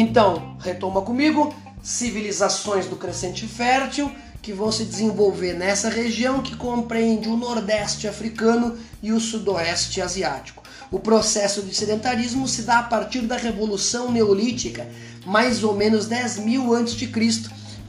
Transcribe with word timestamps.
Então, 0.00 0.56
retoma 0.60 1.02
comigo, 1.02 1.52
civilizações 1.82 2.86
do 2.86 2.94
crescente 2.94 3.48
fértil 3.48 4.08
que 4.40 4.52
vão 4.52 4.70
se 4.70 4.84
desenvolver 4.84 5.54
nessa 5.54 5.88
região 5.88 6.40
que 6.40 6.54
compreende 6.54 7.28
o 7.28 7.36
Nordeste 7.36 8.06
africano 8.06 8.78
e 9.02 9.10
o 9.10 9.18
Sudoeste 9.18 10.00
asiático. 10.00 10.62
O 10.92 11.00
processo 11.00 11.62
de 11.62 11.74
sedentarismo 11.74 12.46
se 12.46 12.62
dá 12.62 12.78
a 12.78 12.82
partir 12.84 13.22
da 13.22 13.36
Revolução 13.36 14.12
Neolítica, 14.12 14.86
mais 15.26 15.64
ou 15.64 15.74
menos 15.74 16.06
10 16.06 16.38
mil 16.44 16.76
a.C., 16.76 17.10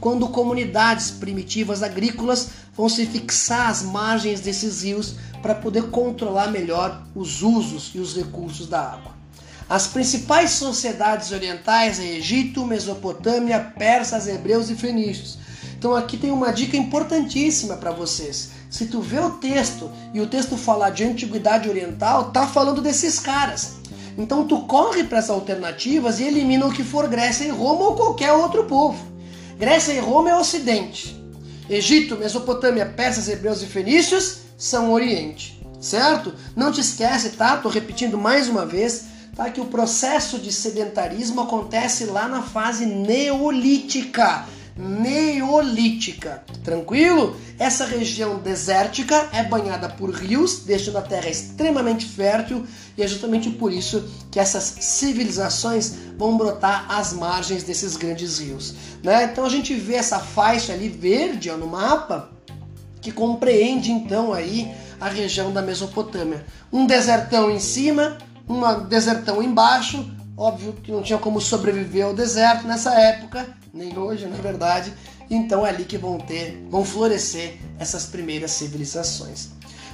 quando 0.00 0.30
comunidades 0.30 1.12
primitivas 1.12 1.80
agrícolas 1.80 2.48
vão 2.76 2.88
se 2.88 3.06
fixar 3.06 3.70
às 3.70 3.82
margens 3.84 4.40
desses 4.40 4.82
rios 4.82 5.14
para 5.40 5.54
poder 5.54 5.90
controlar 5.90 6.48
melhor 6.48 7.06
os 7.14 7.40
usos 7.40 7.92
e 7.94 8.00
os 8.00 8.16
recursos 8.16 8.66
da 8.66 8.80
água. 8.80 9.19
As 9.70 9.86
principais 9.86 10.50
sociedades 10.50 11.30
orientais 11.30 12.00
é 12.00 12.16
Egito, 12.16 12.66
Mesopotâmia, 12.66 13.72
persas, 13.78 14.26
hebreus 14.26 14.68
e 14.68 14.74
fenícios. 14.74 15.38
Então 15.78 15.94
aqui 15.94 16.16
tem 16.16 16.32
uma 16.32 16.50
dica 16.50 16.76
importantíssima 16.76 17.76
para 17.76 17.92
vocês. 17.92 18.50
Se 18.68 18.86
tu 18.86 19.00
vê 19.00 19.20
o 19.20 19.30
texto 19.30 19.88
e 20.12 20.20
o 20.20 20.26
texto 20.26 20.56
falar 20.56 20.90
de 20.90 21.04
antiguidade 21.04 21.68
oriental, 21.68 22.32
tá 22.32 22.48
falando 22.48 22.82
desses 22.82 23.20
caras. 23.20 23.74
Então 24.18 24.44
tu 24.44 24.62
corre 24.62 25.04
para 25.04 25.20
as 25.20 25.30
alternativas 25.30 26.18
e 26.18 26.24
elimina 26.24 26.66
o 26.66 26.72
que 26.72 26.82
for 26.82 27.06
Grécia 27.06 27.44
e 27.44 27.50
Roma 27.50 27.90
ou 27.90 27.94
qualquer 27.94 28.32
outro 28.32 28.64
povo. 28.64 29.06
Grécia 29.56 29.92
e 29.92 30.00
Roma 30.00 30.30
é 30.30 30.34
Ocidente. 30.34 31.16
Egito, 31.68 32.16
Mesopotâmia, 32.16 32.86
persas, 32.86 33.28
hebreus 33.28 33.62
e 33.62 33.66
fenícios 33.66 34.38
são 34.58 34.92
Oriente, 34.92 35.64
certo? 35.80 36.34
Não 36.56 36.72
te 36.72 36.80
esquece, 36.80 37.30
tá? 37.30 37.56
Tô 37.56 37.68
repetindo 37.68 38.18
mais 38.18 38.48
uma 38.48 38.66
vez, 38.66 39.09
tá? 39.34 39.50
Que 39.50 39.60
o 39.60 39.66
processo 39.66 40.38
de 40.38 40.52
sedentarismo 40.52 41.40
acontece 41.40 42.04
lá 42.06 42.28
na 42.28 42.42
fase 42.42 42.86
neolítica. 42.86 44.46
Neolítica, 44.76 46.42
tranquilo? 46.64 47.36
Essa 47.58 47.84
região 47.84 48.38
desértica 48.38 49.28
é 49.32 49.42
banhada 49.42 49.88
por 49.90 50.10
rios, 50.10 50.60
deixando 50.60 50.96
a 50.96 51.02
terra 51.02 51.28
extremamente 51.28 52.06
fértil, 52.06 52.66
e 52.96 53.02
é 53.02 53.06
justamente 53.06 53.50
por 53.50 53.72
isso 53.72 54.08
que 54.30 54.40
essas 54.40 54.62
civilizações 54.80 55.94
vão 56.16 56.36
brotar 56.36 56.86
às 56.88 57.12
margens 57.12 57.62
desses 57.62 57.96
grandes 57.96 58.38
rios. 58.38 58.74
Né? 59.02 59.24
Então 59.24 59.44
a 59.44 59.50
gente 59.50 59.74
vê 59.74 59.96
essa 59.96 60.18
faixa 60.18 60.72
ali 60.72 60.88
verde 60.88 61.50
ó, 61.50 61.56
no 61.56 61.66
mapa, 61.66 62.30
que 63.02 63.12
compreende 63.12 63.90
então 63.90 64.32
aí 64.32 64.70
a 65.00 65.08
região 65.08 65.52
da 65.52 65.62
Mesopotâmia. 65.62 66.44
Um 66.72 66.86
desertão 66.86 67.50
em 67.50 67.58
cima, 67.58 68.18
um 68.50 68.84
desertão 68.84 69.40
embaixo. 69.40 70.04
Óbvio 70.36 70.72
que 70.72 70.90
não 70.90 71.02
tinha 71.02 71.18
como 71.18 71.40
sobreviver 71.40 72.04
ao 72.04 72.14
deserto 72.14 72.66
nessa 72.66 72.94
época, 72.94 73.46
nem 73.72 73.96
hoje, 73.96 74.26
na 74.26 74.36
verdade. 74.36 74.92
Então 75.30 75.64
é 75.64 75.70
ali 75.70 75.84
que 75.84 75.96
vão 75.96 76.18
ter, 76.18 76.66
vão 76.68 76.84
florescer 76.84 77.58
essas 77.78 78.06
primeiras 78.06 78.50
civilizações. 78.50 79.50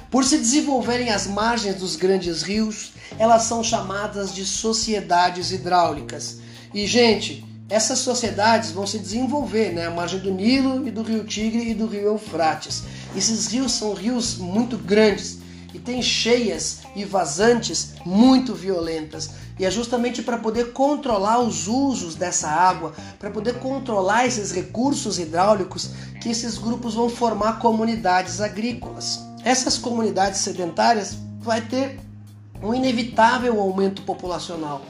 Por 0.09 0.23
se 0.23 0.37
desenvolverem 0.37 1.11
às 1.11 1.27
margens 1.27 1.75
dos 1.75 1.95
grandes 1.95 2.41
rios, 2.41 2.93
elas 3.19 3.43
são 3.43 3.63
chamadas 3.63 4.33
de 4.33 4.45
sociedades 4.45 5.51
hidráulicas. 5.51 6.39
E 6.73 6.87
gente, 6.87 7.45
essas 7.69 7.99
sociedades 7.99 8.71
vão 8.71 8.87
se 8.87 8.97
desenvolver, 8.97 9.73
né? 9.73 9.89
Margem 9.89 10.19
do 10.19 10.31
Nilo 10.31 10.87
e 10.87 10.91
do 10.91 11.03
Rio 11.03 11.25
Tigre 11.25 11.69
e 11.69 11.73
do 11.73 11.87
Rio 11.87 12.07
Eufrates. 12.07 12.83
Esses 13.15 13.47
rios 13.47 13.73
são 13.73 13.93
rios 13.93 14.37
muito 14.37 14.77
grandes 14.77 15.39
e 15.77 15.79
têm 15.79 16.01
cheias 16.01 16.79
e 16.95 17.05
vazantes 17.05 17.93
muito 18.03 18.55
violentas. 18.55 19.29
E 19.59 19.65
é 19.65 19.69
justamente 19.69 20.23
para 20.23 20.37
poder 20.37 20.73
controlar 20.73 21.39
os 21.39 21.67
usos 21.67 22.15
dessa 22.15 22.49
água, 22.49 22.93
para 23.19 23.29
poder 23.29 23.59
controlar 23.59 24.25
esses 24.25 24.51
recursos 24.51 25.19
hidráulicos, 25.19 25.91
que 26.19 26.29
esses 26.29 26.57
grupos 26.57 26.95
vão 26.95 27.09
formar 27.09 27.59
comunidades 27.59 28.41
agrícolas. 28.41 29.19
Essas 29.43 29.77
comunidades 29.77 30.41
sedentárias 30.41 31.15
vai 31.39 31.61
ter 31.61 31.99
um 32.61 32.73
inevitável 32.73 33.61
aumento 33.61 34.01
populacional. 34.01 34.81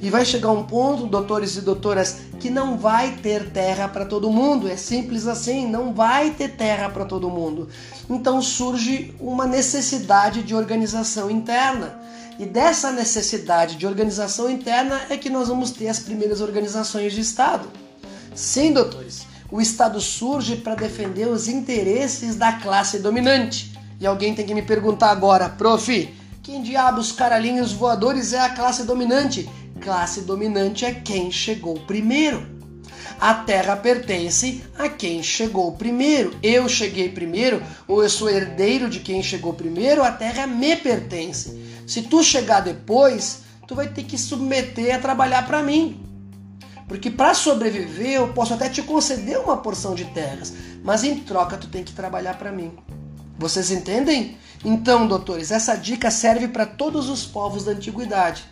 E 0.00 0.08
vai 0.08 0.24
chegar 0.24 0.50
um 0.50 0.64
ponto, 0.64 1.06
doutores 1.06 1.56
e 1.56 1.60
doutoras, 1.60 2.16
que 2.38 2.48
não 2.48 2.78
vai 2.78 3.12
ter 3.16 3.50
terra 3.50 3.86
para 3.86 4.06
todo 4.06 4.30
mundo. 4.30 4.66
É 4.68 4.76
simples 4.76 5.26
assim, 5.26 5.66
não 5.68 5.92
vai 5.92 6.30
ter 6.30 6.56
terra 6.56 6.88
para 6.88 7.04
todo 7.04 7.28
mundo. 7.28 7.68
Então 8.08 8.40
surge 8.40 9.14
uma 9.20 9.46
necessidade 9.46 10.42
de 10.42 10.54
organização 10.54 11.30
interna. 11.30 12.00
E 12.38 12.46
dessa 12.46 12.90
necessidade 12.90 13.76
de 13.76 13.86
organização 13.86 14.48
interna 14.48 14.98
é 15.10 15.16
que 15.18 15.28
nós 15.28 15.48
vamos 15.48 15.70
ter 15.70 15.88
as 15.88 15.98
primeiras 15.98 16.40
organizações 16.40 17.12
de 17.12 17.20
Estado. 17.20 17.68
Sim, 18.34 18.72
doutores, 18.72 19.26
o 19.50 19.60
Estado 19.60 20.00
surge 20.00 20.56
para 20.56 20.74
defender 20.74 21.28
os 21.28 21.48
interesses 21.48 22.36
da 22.36 22.52
classe 22.54 22.98
dominante. 23.00 23.78
E 24.00 24.06
alguém 24.06 24.34
tem 24.34 24.46
que 24.46 24.54
me 24.54 24.62
perguntar 24.62 25.10
agora, 25.10 25.50
prof, 25.50 26.08
quem 26.42 26.62
diabos 26.62 27.12
caralhinhos 27.12 27.72
voadores 27.72 28.32
é 28.32 28.40
a 28.40 28.48
classe 28.48 28.84
dominante? 28.84 29.46
Classe 29.80 30.20
dominante 30.20 30.84
é 30.84 30.92
quem 30.92 31.32
chegou 31.32 31.74
primeiro. 31.80 32.46
A 33.18 33.32
terra 33.34 33.76
pertence 33.76 34.62
a 34.78 34.88
quem 34.90 35.22
chegou 35.22 35.72
primeiro. 35.72 36.36
Eu 36.42 36.68
cheguei 36.68 37.08
primeiro, 37.08 37.62
ou 37.88 38.02
eu 38.02 38.10
sou 38.10 38.28
herdeiro 38.28 38.90
de 38.90 39.00
quem 39.00 39.22
chegou 39.22 39.54
primeiro, 39.54 40.02
a 40.02 40.10
terra 40.10 40.46
me 40.46 40.76
pertence. 40.76 41.58
Se 41.86 42.02
tu 42.02 42.22
chegar 42.22 42.60
depois, 42.60 43.40
tu 43.66 43.74
vai 43.74 43.88
ter 43.88 44.04
que 44.04 44.18
submeter 44.18 44.94
a 44.94 44.98
trabalhar 44.98 45.46
para 45.46 45.62
mim. 45.62 46.00
Porque 46.86 47.10
para 47.10 47.34
sobreviver, 47.34 48.12
eu 48.12 48.32
posso 48.34 48.52
até 48.52 48.68
te 48.68 48.82
conceder 48.82 49.38
uma 49.38 49.56
porção 49.56 49.94
de 49.94 50.04
terras, 50.06 50.52
mas 50.84 51.04
em 51.04 51.20
troca 51.20 51.56
tu 51.56 51.68
tem 51.68 51.84
que 51.84 51.92
trabalhar 51.92 52.36
para 52.36 52.52
mim. 52.52 52.72
Vocês 53.38 53.70
entendem? 53.70 54.36
Então, 54.62 55.06
doutores, 55.06 55.50
essa 55.50 55.74
dica 55.74 56.10
serve 56.10 56.48
para 56.48 56.66
todos 56.66 57.08
os 57.08 57.24
povos 57.24 57.64
da 57.64 57.72
antiguidade. 57.72 58.44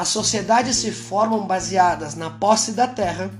As 0.00 0.08
sociedades 0.08 0.76
se 0.76 0.90
formam 0.90 1.46
baseadas 1.46 2.14
na 2.14 2.30
posse 2.30 2.72
da 2.72 2.86
terra, 2.86 3.30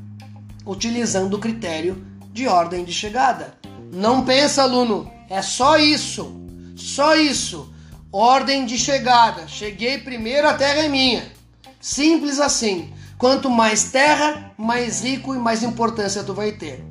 utilizando 0.67 1.33
o 1.33 1.39
critério 1.39 2.05
de 2.35 2.47
ordem 2.47 2.85
de 2.85 2.93
chegada. 2.93 3.55
Não 3.91 4.27
pensa, 4.27 4.63
aluno, 4.63 5.11
é 5.31 5.41
só 5.41 5.79
isso. 5.79 6.31
Só 6.77 7.17
isso. 7.17 7.73
Ordem 8.13 8.67
de 8.67 8.77
chegada. 8.77 9.49
Cheguei 9.49 9.97
primeiro, 9.97 10.47
a 10.47 10.53
terra 10.53 10.81
é 10.81 10.89
minha. 10.91 11.33
Simples 11.81 12.39
assim. 12.39 12.93
Quanto 13.17 13.49
mais 13.49 13.85
terra, 13.85 14.53
mais 14.59 15.03
rico 15.03 15.35
e 15.35 15.39
mais 15.39 15.63
importância 15.63 16.23
tu 16.23 16.35
vai 16.35 16.53
ter. 16.53 16.85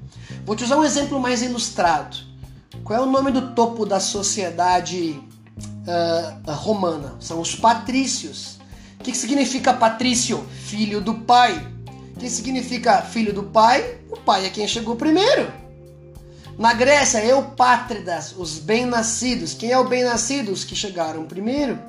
Vou 0.47 0.55
te 0.55 0.63
usar 0.63 0.77
um 0.77 0.83
exemplo 0.83 1.19
mais 1.19 1.43
ilustrado. 1.43 2.17
Qual 2.83 2.97
é 2.97 3.03
o 3.03 3.11
nome 3.11 3.29
do 3.29 3.53
topo 3.53 3.85
da 3.85 3.99
sociedade 3.99 5.21
uh, 5.85 6.51
romana? 6.53 7.17
São 7.19 7.39
os 7.39 7.53
patrícios. 7.53 8.58
O 8.99 9.03
que, 9.03 9.15
significa 9.15 9.73
patrício? 9.73 10.45
Filho 10.65 10.99
do 10.99 11.15
pai. 11.15 11.65
O 12.15 12.19
que 12.19 12.29
significa 12.29 13.01
filho 13.01 13.33
do 13.33 13.43
pai? 13.43 13.97
O 14.11 14.17
pai 14.17 14.45
é 14.45 14.49
quem 14.49 14.67
chegou 14.67 14.97
primeiro. 14.97 15.51
Na 16.57 16.73
Grécia, 16.73 17.23
eupátridas, 17.23 18.35
os 18.37 18.59
bem-nascidos. 18.59 19.53
Quem 19.53 19.71
é 19.71 19.79
o 19.79 19.87
bem-nascido? 19.87 20.51
Os 20.51 20.65
que 20.65 20.75
chegaram 20.75 21.25
primeiro. 21.25 21.79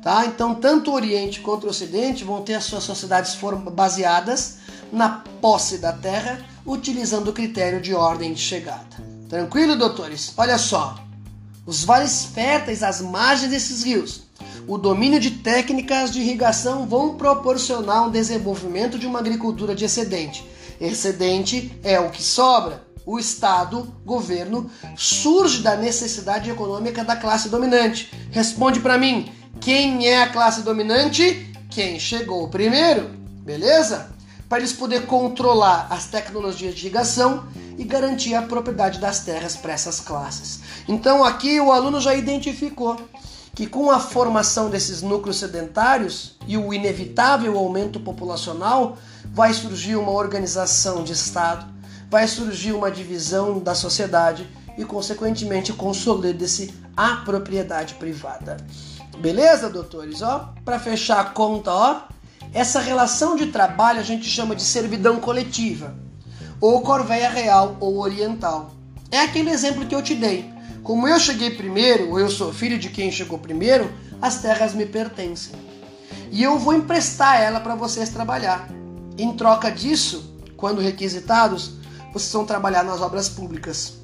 Tá? 0.00 0.26
Então, 0.26 0.54
tanto 0.54 0.92
o 0.92 0.94
Oriente 0.94 1.40
quanto 1.40 1.66
o 1.66 1.70
Ocidente 1.70 2.22
vão 2.22 2.42
ter 2.42 2.54
as 2.54 2.64
suas 2.64 2.84
sociedades 2.84 3.36
baseadas 3.72 4.58
na 4.92 5.24
posse 5.40 5.78
da 5.78 5.92
terra, 5.92 6.40
utilizando 6.64 7.28
o 7.28 7.32
critério 7.32 7.80
de 7.80 7.92
ordem 7.92 8.32
de 8.32 8.40
chegada. 8.40 8.86
Tranquilo, 9.28 9.76
doutores? 9.76 10.32
Olha 10.36 10.56
só. 10.56 10.96
Os 11.66 11.84
vales 11.84 12.26
férteis 12.32 12.84
às 12.84 13.00
margens 13.00 13.50
desses 13.50 13.82
rios, 13.82 14.22
o 14.68 14.76
domínio 14.76 15.18
de 15.18 15.30
técnicas 15.30 16.12
de 16.12 16.20
irrigação 16.20 16.86
vão 16.86 17.14
proporcionar 17.14 18.06
um 18.06 18.10
desenvolvimento 18.10 18.98
de 18.98 19.06
uma 19.06 19.18
agricultura 19.18 19.74
de 19.74 19.86
excedente. 19.86 20.46
Excedente 20.78 21.72
é 21.82 21.98
o 21.98 22.10
que 22.10 22.22
sobra. 22.22 22.86
O 23.06 23.18
Estado, 23.18 23.90
governo, 24.04 24.70
surge 24.94 25.62
da 25.62 25.74
necessidade 25.74 26.50
econômica 26.50 27.02
da 27.02 27.16
classe 27.16 27.48
dominante. 27.48 28.12
Responde 28.30 28.80
para 28.80 28.98
mim: 28.98 29.32
quem 29.58 30.06
é 30.06 30.22
a 30.22 30.28
classe 30.28 30.60
dominante? 30.60 31.50
Quem 31.70 31.98
chegou 31.98 32.48
primeiro, 32.48 33.08
beleza? 33.42 34.10
Para 34.50 34.58
eles 34.58 34.74
poderem 34.74 35.06
controlar 35.06 35.86
as 35.88 36.06
tecnologias 36.06 36.74
de 36.74 36.82
irrigação 36.82 37.46
e 37.78 37.84
garantir 37.84 38.34
a 38.34 38.42
propriedade 38.42 38.98
das 38.98 39.20
terras 39.20 39.56
para 39.56 39.72
essas 39.72 40.00
classes. 40.00 40.60
Então 40.86 41.24
aqui 41.24 41.58
o 41.58 41.72
aluno 41.72 42.02
já 42.02 42.14
identificou 42.14 42.98
que 43.54 43.66
com 43.66 43.90
a 43.90 43.98
formação 43.98 44.70
desses 44.70 45.02
núcleos 45.02 45.38
sedentários 45.38 46.36
e 46.46 46.56
o 46.56 46.72
inevitável 46.72 47.56
aumento 47.58 47.98
populacional, 48.00 48.96
vai 49.26 49.52
surgir 49.52 49.96
uma 49.96 50.12
organização 50.12 51.02
de 51.02 51.12
Estado, 51.12 51.66
vai 52.10 52.26
surgir 52.26 52.72
uma 52.72 52.90
divisão 52.90 53.58
da 53.58 53.74
sociedade 53.74 54.48
e, 54.76 54.84
consequentemente, 54.84 55.72
consolida-se 55.72 56.72
a 56.96 57.16
propriedade 57.16 57.94
privada. 57.94 58.56
Beleza, 59.18 59.68
doutores? 59.68 60.22
Ó, 60.22 60.54
para 60.64 60.78
fechar 60.78 61.20
a 61.20 61.24
conta, 61.24 61.72
ó, 61.72 62.00
Essa 62.52 62.80
relação 62.80 63.36
de 63.36 63.46
trabalho 63.46 64.00
a 64.00 64.02
gente 64.02 64.26
chama 64.26 64.56
de 64.56 64.62
servidão 64.62 65.20
coletiva, 65.20 65.94
ou 66.60 66.80
corveia 66.80 67.28
real 67.28 67.76
ou 67.78 67.98
oriental. 67.98 68.72
É 69.10 69.20
aquele 69.20 69.50
exemplo 69.50 69.86
que 69.86 69.94
eu 69.94 70.02
te 70.02 70.14
dei. 70.14 70.50
Como 70.82 71.06
eu 71.06 71.18
cheguei 71.18 71.50
primeiro, 71.50 72.10
ou 72.10 72.18
eu 72.18 72.30
sou 72.30 72.52
filho 72.52 72.78
de 72.78 72.88
quem 72.88 73.10
chegou 73.10 73.38
primeiro, 73.38 73.92
as 74.20 74.40
terras 74.40 74.74
me 74.74 74.86
pertencem. 74.86 75.54
E 76.30 76.42
eu 76.42 76.58
vou 76.58 76.74
emprestar 76.74 77.40
ela 77.40 77.60
para 77.60 77.74
vocês 77.74 78.08
trabalhar. 78.10 78.68
Em 79.16 79.36
troca 79.36 79.70
disso, 79.70 80.34
quando 80.56 80.80
requisitados, 80.80 81.72
vocês 82.12 82.32
vão 82.32 82.44
trabalhar 82.44 82.82
nas 82.82 83.00
obras 83.00 83.28
públicas. 83.28 83.94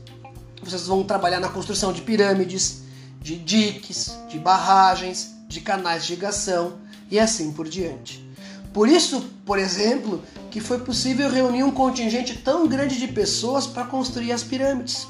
Vocês 0.62 0.86
vão 0.86 1.04
trabalhar 1.04 1.40
na 1.40 1.48
construção 1.48 1.92
de 1.92 2.02
pirâmides, 2.02 2.82
de 3.20 3.36
diques, 3.36 4.16
de 4.28 4.38
barragens, 4.38 5.34
de 5.48 5.60
canais 5.60 6.04
de 6.04 6.12
irrigação 6.12 6.74
e 7.10 7.18
assim 7.18 7.52
por 7.52 7.68
diante. 7.68 8.24
Por 8.72 8.88
isso, 8.88 9.24
por 9.46 9.58
exemplo, 9.58 10.22
que 10.50 10.60
foi 10.60 10.78
possível 10.80 11.30
reunir 11.30 11.62
um 11.62 11.70
contingente 11.70 12.38
tão 12.38 12.66
grande 12.66 12.98
de 12.98 13.08
pessoas 13.08 13.66
para 13.66 13.84
construir 13.84 14.32
as 14.32 14.42
pirâmides. 14.42 15.06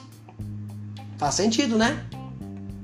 Faz 1.19 1.35
sentido, 1.35 1.77
né? 1.77 2.05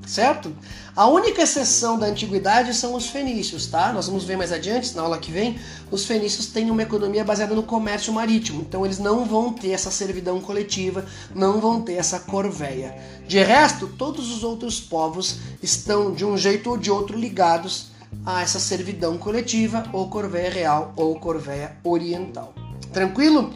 Certo? 0.07 0.53
A 0.97 1.07
única 1.07 1.43
exceção 1.43 1.99
da 1.99 2.07
antiguidade 2.07 2.75
são 2.75 2.95
os 2.95 3.07
fenícios, 3.07 3.67
tá? 3.67 3.93
Nós 3.93 4.07
vamos 4.07 4.25
ver 4.25 4.37
mais 4.37 4.53
adiante, 4.53 4.95
na 4.97 5.03
aula 5.03 5.19
que 5.19 5.31
vem, 5.31 5.57
os 5.91 6.05
fenícios 6.05 6.47
têm 6.47 6.69
uma 6.69 6.83
economia 6.83 7.23
baseada 7.23 7.55
no 7.55 7.63
comércio 7.63 8.13
marítimo, 8.13 8.63
então 8.63 8.85
eles 8.85 8.99
não 8.99 9.25
vão 9.25 9.53
ter 9.53 9.71
essa 9.71 9.91
servidão 9.91 10.41
coletiva, 10.41 11.07
não 11.33 11.61
vão 11.61 11.81
ter 11.81 11.95
essa 11.95 12.19
corveia. 12.19 12.97
De 13.29 13.39
resto, 13.41 13.87
todos 13.87 14.33
os 14.33 14.43
outros 14.43 14.81
povos 14.81 15.37
estão 15.63 16.13
de 16.13 16.25
um 16.25 16.37
jeito 16.37 16.71
ou 16.71 16.77
de 16.77 16.91
outro 16.91 17.17
ligados 17.17 17.93
a 18.27 18.43
essa 18.43 18.59
servidão 18.59 19.17
coletiva, 19.17 19.85
ou 19.93 20.09
corveia 20.09 20.51
real 20.51 20.93
ou 20.97 21.15
corveia 21.21 21.77
oriental. 21.85 22.53
Tranquilo? 22.93 23.55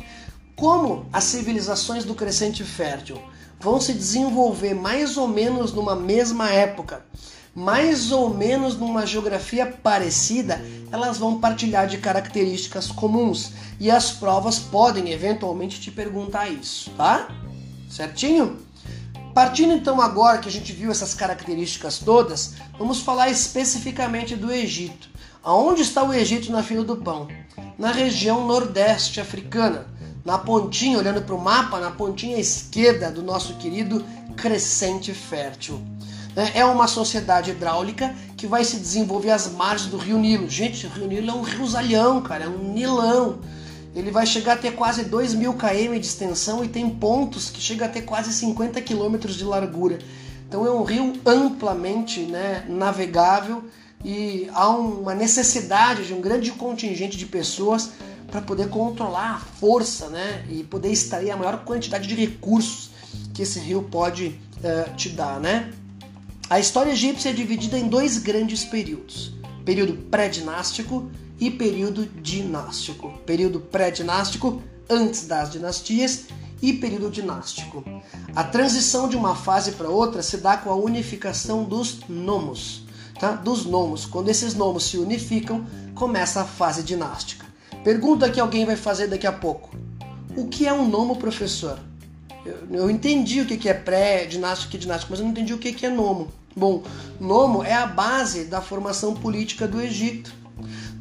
Como 0.55 1.05
as 1.13 1.25
civilizações 1.25 2.05
do 2.05 2.15
crescente 2.15 2.63
fértil 2.63 3.21
vão 3.65 3.81
se 3.81 3.95
desenvolver 3.95 4.75
mais 4.75 5.17
ou 5.17 5.27
menos 5.27 5.73
numa 5.73 5.97
mesma 5.97 6.51
época, 6.51 7.03
mais 7.55 8.13
ou 8.13 8.29
menos 8.29 8.77
numa 8.77 9.07
geografia 9.07 9.65
parecida, 9.65 10.63
elas 10.93 11.17
vão 11.17 11.41
partilhar 11.41 11.87
de 11.87 11.97
características 11.97 12.89
comuns 12.89 13.53
e 13.81 13.91
as 13.91 14.11
provas 14.11 14.59
podem 14.59 15.11
eventualmente 15.13 15.81
te 15.81 15.91
perguntar 15.91 16.47
isso, 16.51 16.91
tá? 16.91 17.29
Certinho? 17.89 18.59
Partindo 19.33 19.73
então 19.73 19.99
agora 19.99 20.39
que 20.39 20.49
a 20.49 20.53
gente 20.53 20.71
viu 20.75 20.91
essas 20.91 21.15
características 21.15 21.99
todas, 21.99 22.57
vamos 22.79 23.01
falar 23.01 23.31
especificamente 23.31 24.37
do 24.37 24.53
Egito. 24.53 25.09
Aonde 25.43 25.81
está 25.81 26.05
o 26.05 26.13
Egito 26.13 26.53
na 26.53 26.63
fila 26.63 26.85
do 26.85 26.99
pão? 26.99 27.29
Na 27.79 27.91
região 27.91 28.47
nordeste 28.47 29.23
africana, 29.23 29.87
na 30.25 30.39
pontinha, 30.39 30.99
olhando 30.99 31.23
para 31.23 31.35
o 31.35 31.41
mapa, 31.41 31.79
na 31.79 31.91
pontinha 31.91 32.39
esquerda 32.39 33.11
do 33.11 33.23
nosso 33.23 33.55
querido 33.55 34.05
crescente 34.37 35.13
fértil. 35.13 35.81
É, 36.35 36.61
é 36.61 36.65
uma 36.65 36.89
sociedade 36.89 37.51
hidráulica 37.51 38.15
que 38.37 38.47
vai 38.47 38.65
se 38.65 38.77
desenvolver 38.77 39.31
às 39.31 39.53
margens 39.53 39.91
do 39.91 39.97
rio 39.97 40.19
Nilo. 40.19 40.49
Gente, 40.49 40.87
o 40.87 40.91
rio 40.91 41.07
Nilo 41.07 41.31
é 41.31 41.35
um 41.35 41.43
riosalhão, 41.43 42.23
cara, 42.23 42.45
é 42.45 42.49
um 42.49 42.73
nilão 42.73 43.39
ele 43.95 44.11
vai 44.11 44.27
chegar 44.27 44.55
a 44.55 44.57
ter 44.57 44.73
quase 44.73 45.05
2 45.05 45.35
mil 45.35 45.55
km 45.55 45.99
de 45.99 46.07
extensão 46.07 46.65
e 46.65 46.69
tem 46.69 46.91
pontos 46.91 47.49
que 47.49 47.61
chega 47.61 47.85
a 47.85 47.89
ter 47.89 48.03
quase 48.03 48.33
50 48.33 48.81
km 48.83 49.17
de 49.19 49.45
largura. 49.45 49.99
Então 50.49 50.67
é 50.67 50.71
um 50.71 50.83
rio 50.83 51.13
amplamente 51.25 52.21
né, 52.21 52.65
navegável 52.69 53.65
e 54.05 54.51
há 54.53 54.69
uma 54.69 55.15
necessidade 55.15 56.07
de 56.07 56.13
um 56.13 56.21
grande 56.21 56.51
contingente 56.51 57.17
de 57.17 57.25
pessoas 57.25 57.93
para 58.35 58.43
poder 58.43 58.69
controlar 58.69 59.37
a 59.37 59.39
força 59.39 60.09
né, 60.09 60.45
e 60.51 60.65
poder 60.65 60.91
extrair 60.91 61.31
a 61.31 61.37
maior 61.37 61.59
quantidade 61.59 62.09
de 62.09 62.17
recursos 62.17 62.91
que 63.33 63.43
esse 63.43 63.61
rio 63.61 63.85
pode 63.85 64.41
uh, 64.59 64.93
te 64.97 65.11
dar. 65.11 65.39
Né? 65.39 65.73
A 66.51 66.59
história 66.59 66.91
egípcia 66.91 67.31
é 67.31 67.33
dividida 67.33 67.79
em 67.79 67.87
dois 67.87 68.19
grandes 68.19 68.65
períodos: 68.65 69.33
período 69.65 69.95
pré-dinástico 70.11 71.09
e 71.39 71.49
período 71.49 72.07
dinástico. 72.07 73.13
Período 73.25 73.61
pré-dinástico, 73.61 74.61
antes 74.91 75.29
das 75.29 75.53
dinastias, 75.53 76.25
e 76.61 76.73
período 76.73 77.13
dinástico. 77.13 77.85
A 78.35 78.43
transição 78.43 79.09
de 79.09 79.17
uma 79.17 79.37
fase 79.37 79.73
para 79.73 79.89
outra 79.89 80.25
se 80.25 80.39
dá 80.39 80.57
com 80.57 80.71
a 80.71 80.75
unificação 80.75 81.63
dos 81.63 82.01
nomos, 82.09 82.83
tá? 83.21 83.31
Dos 83.31 83.65
nomos. 83.65 84.05
Quando 84.05 84.29
esses 84.29 84.55
nomos 84.55 84.87
se 84.87 84.99
unificam, 84.99 85.65
começa 85.95 86.41
a 86.41 86.45
fase 86.45 86.83
dinástica. 86.83 87.44
Pergunta 87.85 88.31
que 88.31 88.41
alguém 88.41 88.65
vai 88.65 88.77
fazer 88.77 89.09
daqui 89.09 89.27
a 89.27 89.33
pouco. 89.33 89.77
O 90.35 90.49
que 90.49 90.67
é 90.67 90.73
um 90.73 90.89
nomo, 90.89 91.17
professor? 91.17 91.79
Eu, 92.45 92.57
eu 92.71 92.91
entendi 92.91 93.43
o 93.43 93.47
que 93.47 93.69
é 93.69 93.75
pré-dinástico 93.75 94.75
e 94.75 94.79
dinástico, 94.79 95.13
mas 95.13 95.21
eu 95.21 95.27
não 95.27 95.33
entendi 95.33 95.53
o 95.53 95.59
que 95.59 95.85
é 95.85 95.91
nomo. 95.91 96.29
Bom, 96.57 96.83
nomo 97.21 97.63
é 97.63 97.75
a 97.75 97.87
base 97.87 98.45
da 98.45 98.63
formação 98.63 99.15
política 99.15 99.69
do 99.69 99.83
Egito. 99.83 100.33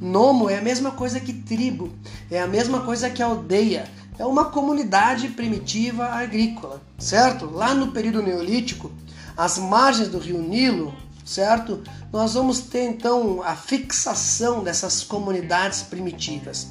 Nomo 0.01 0.49
é 0.49 0.57
a 0.57 0.61
mesma 0.61 0.91
coisa 0.91 1.21
que 1.21 1.31
tribo, 1.31 1.89
é 2.29 2.41
a 2.41 2.47
mesma 2.47 2.81
coisa 2.81 3.09
que 3.09 3.23
aldeia, 3.23 3.85
é 4.19 4.25
uma 4.25 4.45
comunidade 4.45 5.29
primitiva 5.29 6.05
agrícola, 6.05 6.81
certo? 6.97 7.49
Lá 7.49 7.73
no 7.73 7.91
período 7.91 8.21
neolítico, 8.21 8.91
as 9.37 9.57
margens 9.57 10.09
do 10.09 10.19
rio 10.19 10.41
Nilo, 10.41 10.93
certo? 11.25 11.83
Nós 12.11 12.33
vamos 12.33 12.59
ter 12.59 12.83
então 12.83 13.41
a 13.43 13.55
fixação 13.55 14.63
dessas 14.63 15.03
comunidades 15.03 15.81
primitivas. 15.83 16.67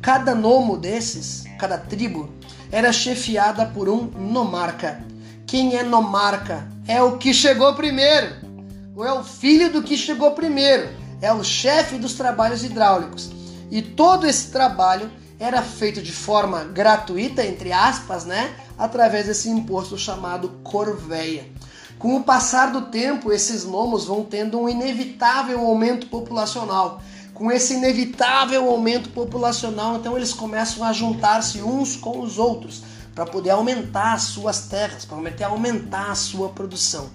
Cada 0.00 0.34
nomo 0.34 0.76
desses, 0.76 1.44
cada 1.58 1.78
tribo, 1.78 2.30
era 2.70 2.92
chefiada 2.92 3.66
por 3.66 3.88
um 3.88 4.06
nomarca. 4.06 5.04
Quem 5.46 5.76
é 5.76 5.82
nomarca? 5.82 6.68
É 6.86 7.02
o 7.02 7.18
que 7.18 7.34
chegou 7.34 7.74
primeiro, 7.74 8.34
ou 8.96 9.04
é 9.04 9.12
o 9.12 9.24
filho 9.24 9.72
do 9.72 9.82
que 9.82 9.96
chegou 9.96 10.32
primeiro 10.32 11.00
é 11.20 11.32
o 11.32 11.44
chefe 11.44 11.96
dos 11.96 12.14
trabalhos 12.14 12.64
hidráulicos. 12.64 13.30
E 13.70 13.82
todo 13.82 14.26
esse 14.26 14.50
trabalho 14.50 15.10
era 15.38 15.62
feito 15.62 16.02
de 16.02 16.12
forma 16.12 16.64
gratuita, 16.64 17.44
entre 17.44 17.72
aspas, 17.72 18.24
né? 18.24 18.54
Através 18.78 19.26
desse 19.26 19.48
imposto 19.48 19.98
chamado 19.98 20.48
corveia. 20.62 21.46
Com 22.00 22.16
o 22.16 22.22
passar 22.22 22.72
do 22.72 22.80
tempo, 22.86 23.30
esses 23.30 23.66
nomos 23.66 24.06
vão 24.06 24.24
tendo 24.24 24.58
um 24.58 24.66
inevitável 24.66 25.60
aumento 25.60 26.06
populacional. 26.06 27.02
Com 27.34 27.52
esse 27.52 27.74
inevitável 27.74 28.70
aumento 28.70 29.10
populacional, 29.10 29.96
então 29.96 30.16
eles 30.16 30.32
começam 30.32 30.82
a 30.82 30.94
juntar-se 30.94 31.60
uns 31.60 31.96
com 31.96 32.20
os 32.20 32.38
outros 32.38 32.82
para 33.14 33.26
poder 33.26 33.50
aumentar 33.50 34.14
as 34.14 34.22
suas 34.22 34.60
terras, 34.60 35.04
para 35.04 35.18
poder 35.18 35.44
aumentar 35.44 36.10
a 36.10 36.14
sua 36.14 36.48
produção. 36.48 37.10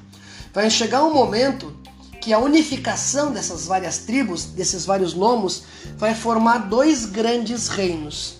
Vai 0.53 0.69
chegar 0.69 1.03
um 1.03 1.11
momento 1.11 1.75
que 2.21 2.31
a 2.31 2.37
unificação 2.37 3.31
dessas 3.31 3.65
várias 3.65 3.97
tribos, 3.97 4.45
desses 4.45 4.85
vários 4.85 5.15
nomos, 5.15 5.63
vai 5.97 6.13
formar 6.13 6.69
dois 6.69 7.07
grandes 7.07 7.69
reinos. 7.69 8.35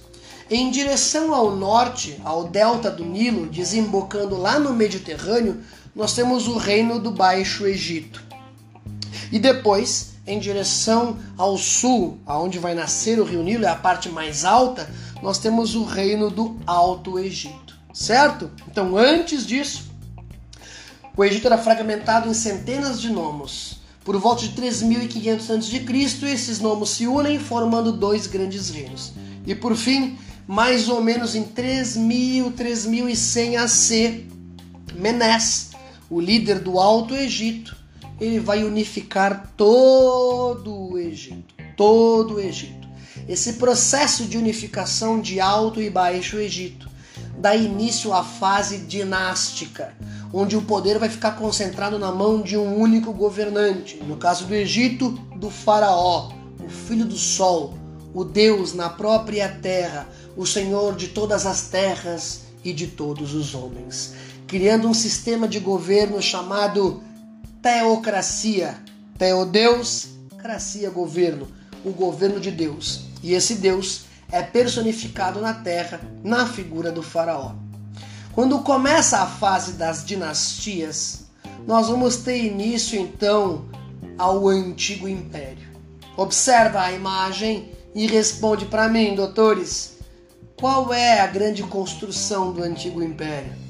Em 0.47 0.69
direção 0.69 1.33
ao 1.33 1.55
norte, 1.55 2.21
ao 2.23 2.43
delta 2.43 2.91
do 2.91 3.03
Nilo, 3.03 3.47
desembocando 3.47 4.37
lá 4.37 4.59
no 4.59 4.73
Mediterrâneo, 4.73 5.63
nós 5.95 6.13
temos 6.13 6.47
o 6.47 6.57
reino 6.57 6.99
do 6.99 7.09
Baixo 7.09 7.65
Egito. 7.65 8.21
E 9.31 9.39
depois, 9.39 10.15
em 10.27 10.37
direção 10.39 11.17
ao 11.37 11.57
sul, 11.57 12.19
aonde 12.25 12.59
vai 12.59 12.75
nascer 12.75 13.17
o 13.19 13.23
rio 13.23 13.41
Nilo, 13.41 13.65
é 13.65 13.69
a 13.69 13.75
parte 13.75 14.09
mais 14.09 14.43
alta, 14.43 14.89
nós 15.23 15.37
temos 15.37 15.73
o 15.73 15.85
reino 15.85 16.29
do 16.29 16.57
Alto 16.67 17.17
Egito, 17.17 17.79
certo? 17.93 18.51
Então, 18.69 18.97
antes 18.97 19.45
disso, 19.45 19.89
o 21.15 21.23
Egito 21.23 21.47
era 21.47 21.57
fragmentado 21.57 22.29
em 22.29 22.33
centenas 22.33 22.99
de 22.99 23.09
nomos. 23.09 23.79
Por 24.03 24.19
volta 24.19 24.41
de 24.41 24.49
3.500 24.49 25.57
a.C., 25.57 26.25
esses 26.27 26.59
nomos 26.59 26.89
se 26.91 27.07
unem, 27.07 27.39
formando 27.39 27.91
dois 27.91 28.27
grandes 28.27 28.69
reinos. 28.69 29.13
E 29.47 29.55
por 29.55 29.75
fim, 29.75 30.17
mais 30.45 30.89
ou 30.89 31.01
menos 31.01 31.33
em 31.33 31.43
3.000, 31.43 32.51
3.100 32.53 33.57
AC, 33.57 34.25
Menes, 34.93 35.74
o 36.09 36.19
líder 36.19 36.59
do 36.59 36.79
Alto 36.79 37.13
Egito, 37.13 37.75
ele 38.19 38.39
vai 38.39 38.63
unificar 38.63 39.53
todo 39.57 40.91
o 40.91 40.97
Egito. 40.97 41.55
Todo 41.75 42.35
o 42.35 42.39
Egito. 42.39 42.87
Esse 43.27 43.53
processo 43.53 44.25
de 44.25 44.37
unificação 44.37 45.19
de 45.19 45.39
Alto 45.39 45.81
e 45.81 45.89
Baixo 45.89 46.37
Egito 46.37 46.89
dá 47.37 47.55
início 47.55 48.13
à 48.13 48.23
fase 48.23 48.79
dinástica 48.79 49.93
onde 50.37 50.57
o 50.57 50.61
poder 50.61 50.99
vai 50.99 51.07
ficar 51.07 51.31
concentrado 51.31 51.97
na 51.97 52.11
mão 52.11 52.41
de 52.41 52.57
um 52.57 52.77
único 52.77 53.13
governante. 53.13 53.95
No 54.03 54.17
caso 54.17 54.45
do 54.45 54.53
Egito, 54.53 55.11
do 55.37 55.49
Faraó, 55.49 56.29
o 56.59 56.67
filho 56.67 57.05
do 57.05 57.15
sol, 57.15 57.73
o 58.13 58.25
Deus 58.25 58.73
na 58.73 58.89
própria 58.89 59.47
terra, 59.47 60.05
o 60.35 60.45
Senhor 60.45 60.93
de 60.93 61.07
todas 61.07 61.45
as 61.45 61.69
terras 61.69 62.41
e 62.65 62.73
de 62.73 62.87
todos 62.87 63.33
os 63.33 63.55
homens, 63.55 64.13
criando 64.47 64.87
um 64.87 64.93
sistema 64.93 65.47
de 65.47 65.59
governo 65.59 66.21
chamado 66.21 67.03
teocracia. 67.61 68.77
Teodeus, 69.17 70.07
cracia, 70.37 70.89
governo. 70.89 71.47
o 71.83 71.91
governo 71.91 72.39
de 72.39 72.51
Deus. 72.51 73.05
E 73.21 73.33
esse 73.33 73.55
Deus 73.55 74.05
é 74.31 74.41
personificado 74.41 75.39
na 75.39 75.53
terra 75.53 76.01
na 76.23 76.47
figura 76.47 76.91
do 76.91 77.03
Faraó. 77.03 77.53
Quando 78.33 78.59
começa 78.59 79.19
a 79.19 79.27
fase 79.27 79.73
das 79.73 80.03
dinastias, 80.03 81.25
nós 81.65 81.87
vamos 81.87 82.17
ter 82.17 82.43
início 82.43 82.99
então 82.99 83.65
ao 84.17 84.47
antigo 84.47 85.07
império. 85.07 85.69
Observa 86.17 86.81
a 86.81 86.91
imagem 86.91 87.71
e 87.93 88.07
responde 88.07 88.65
para 88.65 88.89
mim, 88.89 89.15
doutores, 89.15 89.97
qual 90.57 90.93
é 90.93 91.21
a 91.21 91.27
grande 91.27 91.63
construção 91.63 92.51
do 92.51 92.63
antigo 92.63 93.01
império? 93.01 93.64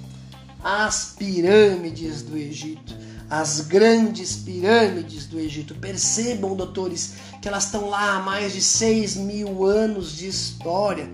As 0.68 1.14
pirâmides 1.16 2.24
do 2.24 2.36
Egito. 2.36 2.98
As 3.30 3.60
grandes 3.60 4.36
pirâmides 4.36 5.28
do 5.28 5.40
Egito. 5.40 5.76
Percebam, 5.76 6.56
doutores, 6.56 7.14
que 7.40 7.48
elas 7.48 7.66
estão 7.66 7.88
lá 7.88 8.16
há 8.16 8.20
mais 8.20 8.52
de 8.52 8.64
6 8.64 9.16
mil 9.18 9.64
anos 9.64 10.18
de 10.18 10.28
história 10.28 11.08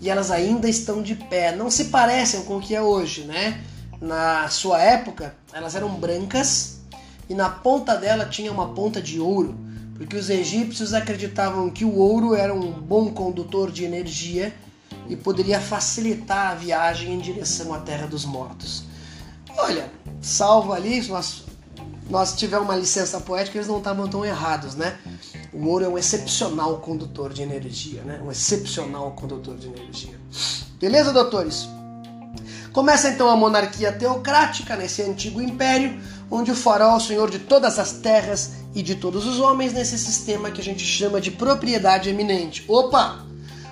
e 0.00 0.08
elas 0.08 0.30
ainda 0.30 0.66
estão 0.66 1.02
de 1.02 1.14
pé. 1.14 1.54
Não 1.54 1.70
se 1.70 1.84
parecem 1.86 2.42
com 2.44 2.56
o 2.56 2.60
que 2.60 2.74
é 2.74 2.80
hoje, 2.80 3.24
né? 3.24 3.62
Na 4.00 4.48
sua 4.48 4.80
época, 4.80 5.34
elas 5.52 5.74
eram 5.74 5.90
brancas 5.90 6.78
e 7.28 7.34
na 7.34 7.50
ponta 7.50 7.96
dela 7.96 8.24
tinha 8.24 8.50
uma 8.50 8.68
ponta 8.68 9.02
de 9.02 9.20
ouro, 9.20 9.58
porque 9.98 10.16
os 10.16 10.30
egípcios 10.30 10.94
acreditavam 10.94 11.68
que 11.68 11.84
o 11.84 11.98
ouro 11.98 12.34
era 12.34 12.54
um 12.54 12.72
bom 12.72 13.12
condutor 13.12 13.70
de 13.70 13.84
energia 13.84 14.54
e 15.08 15.16
poderia 15.16 15.60
facilitar 15.60 16.52
a 16.52 16.54
viagem 16.54 17.12
em 17.12 17.18
direção 17.18 17.72
à 17.72 17.78
Terra 17.78 18.06
dos 18.06 18.24
Mortos. 18.24 18.85
Olha, 19.58 19.90
salvo 20.20 20.72
ali, 20.72 21.02
se 21.02 21.10
nós, 21.10 21.44
nós 22.10 22.34
tivermos 22.34 22.68
uma 22.68 22.76
licença 22.76 23.20
poética, 23.20 23.56
eles 23.56 23.68
não 23.68 23.78
estavam 23.78 24.06
tão 24.06 24.24
errados, 24.24 24.74
né? 24.74 24.98
O 25.52 25.66
ouro 25.66 25.84
é 25.84 25.88
um 25.88 25.96
excepcional 25.96 26.78
condutor 26.78 27.32
de 27.32 27.42
energia, 27.42 28.02
né? 28.02 28.20
Um 28.22 28.30
excepcional 28.30 29.12
condutor 29.12 29.56
de 29.56 29.68
energia. 29.68 30.18
Beleza, 30.78 31.12
doutores? 31.12 31.66
Começa 32.72 33.08
então 33.08 33.30
a 33.30 33.36
monarquia 33.36 33.90
teocrática 33.90 34.76
nesse 34.76 35.00
antigo 35.00 35.40
império, 35.40 35.98
onde 36.30 36.50
o 36.50 36.54
faraó 36.54 36.92
é 36.92 36.96
o 36.96 37.00
senhor 37.00 37.30
de 37.30 37.38
todas 37.38 37.78
as 37.78 37.92
terras 37.92 38.56
e 38.74 38.82
de 38.82 38.96
todos 38.96 39.26
os 39.26 39.40
homens 39.40 39.72
nesse 39.72 39.96
sistema 39.96 40.50
que 40.50 40.60
a 40.60 40.64
gente 40.64 40.84
chama 40.84 41.18
de 41.18 41.30
propriedade 41.30 42.10
eminente. 42.10 42.62
Opa! 42.68 43.24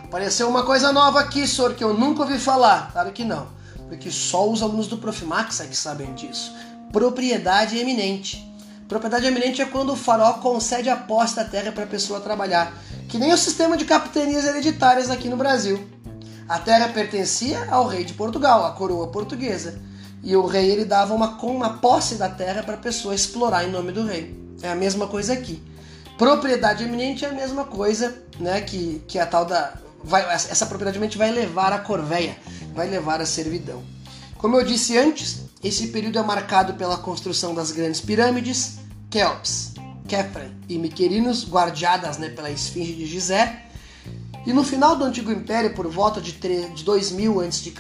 Apareceu 0.02 0.48
uma 0.48 0.62
coisa 0.62 0.90
nova 0.90 1.20
aqui, 1.20 1.46
senhor, 1.46 1.74
que 1.74 1.84
eu 1.84 1.92
nunca 1.92 2.22
ouvi 2.22 2.38
falar. 2.38 2.92
Claro 2.92 3.12
que 3.12 3.24
não, 3.24 3.48
porque 3.94 4.10
só 4.10 4.50
os 4.50 4.60
alunos 4.60 4.88
do 4.88 4.98
Profimax 4.98 5.60
é 5.60 5.66
que 5.66 5.76
sabem 5.76 6.12
disso. 6.14 6.52
Propriedade 6.92 7.78
eminente. 7.78 8.44
Propriedade 8.88 9.24
eminente 9.26 9.62
é 9.62 9.64
quando 9.64 9.92
o 9.92 9.96
faraó 9.96 10.34
concede 10.34 10.90
a 10.90 10.96
posse 10.96 11.36
da 11.36 11.44
terra 11.44 11.72
para 11.72 11.84
a 11.84 11.86
pessoa 11.86 12.20
trabalhar, 12.20 12.76
que 13.08 13.18
nem 13.18 13.32
o 13.32 13.38
sistema 13.38 13.76
de 13.76 13.84
capitanias 13.84 14.44
hereditárias 14.44 15.10
aqui 15.10 15.28
no 15.28 15.36
Brasil. 15.36 15.88
A 16.46 16.58
terra 16.58 16.88
pertencia 16.88 17.66
ao 17.70 17.86
rei 17.86 18.04
de 18.04 18.12
Portugal, 18.12 18.66
a 18.66 18.72
coroa 18.72 19.08
portuguesa. 19.08 19.80
E 20.22 20.36
o 20.36 20.44
rei 20.44 20.70
ele 20.70 20.84
dava 20.84 21.14
uma, 21.14 21.38
uma 21.42 21.78
posse 21.78 22.16
da 22.16 22.28
terra 22.28 22.62
para 22.62 22.74
a 22.74 22.78
pessoa 22.78 23.14
explorar 23.14 23.64
em 23.64 23.70
nome 23.70 23.92
do 23.92 24.04
rei. 24.04 24.38
É 24.60 24.70
a 24.70 24.74
mesma 24.74 25.06
coisa 25.06 25.32
aqui. 25.32 25.62
Propriedade 26.18 26.84
eminente 26.84 27.24
é 27.24 27.28
a 27.28 27.32
mesma 27.32 27.64
coisa, 27.64 28.22
né? 28.38 28.60
Que, 28.60 29.02
que 29.06 29.18
a 29.18 29.26
tal 29.26 29.44
da. 29.44 29.74
Vai, 30.04 30.22
essa 30.34 30.66
propriedade 30.66 30.98
eminente 30.98 31.16
vai 31.16 31.30
levar 31.30 31.72
a 31.72 31.78
corveia, 31.78 32.36
vai 32.74 32.88
levar 32.88 33.20
a 33.20 33.26
servidão. 33.26 33.82
Como 34.36 34.56
eu 34.56 34.64
disse 34.64 34.98
antes, 34.98 35.44
esse 35.62 35.88
período 35.88 36.18
é 36.18 36.22
marcado 36.22 36.74
pela 36.74 36.98
construção 36.98 37.54
das 37.54 37.72
grandes 37.72 38.02
pirâmides, 38.02 38.80
Kelps, 39.08 39.72
Kefren 40.06 40.50
e 40.68 40.76
Miquerinos, 40.78 41.48
guardiadas 41.48 42.18
né, 42.18 42.28
pela 42.28 42.50
esfinge 42.50 42.92
de 42.92 43.06
Gizé, 43.06 43.62
e 44.46 44.52
no 44.52 44.62
final 44.62 44.94
do 44.94 45.04
Antigo 45.04 45.32
Império, 45.32 45.74
por 45.74 45.88
volta 45.88 46.20
de 46.20 46.32
2000 46.32 47.40
a.C., 47.40 47.72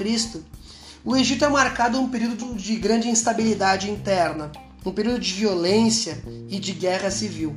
o 1.04 1.14
Egito 1.14 1.44
é 1.44 1.48
marcado 1.50 2.00
um 2.00 2.08
período 2.08 2.54
de 2.54 2.76
grande 2.76 3.08
instabilidade 3.08 3.90
interna, 3.90 4.50
um 4.86 4.90
período 4.90 5.20
de 5.20 5.34
violência 5.34 6.22
e 6.48 6.58
de 6.58 6.72
guerra 6.72 7.10
civil. 7.10 7.54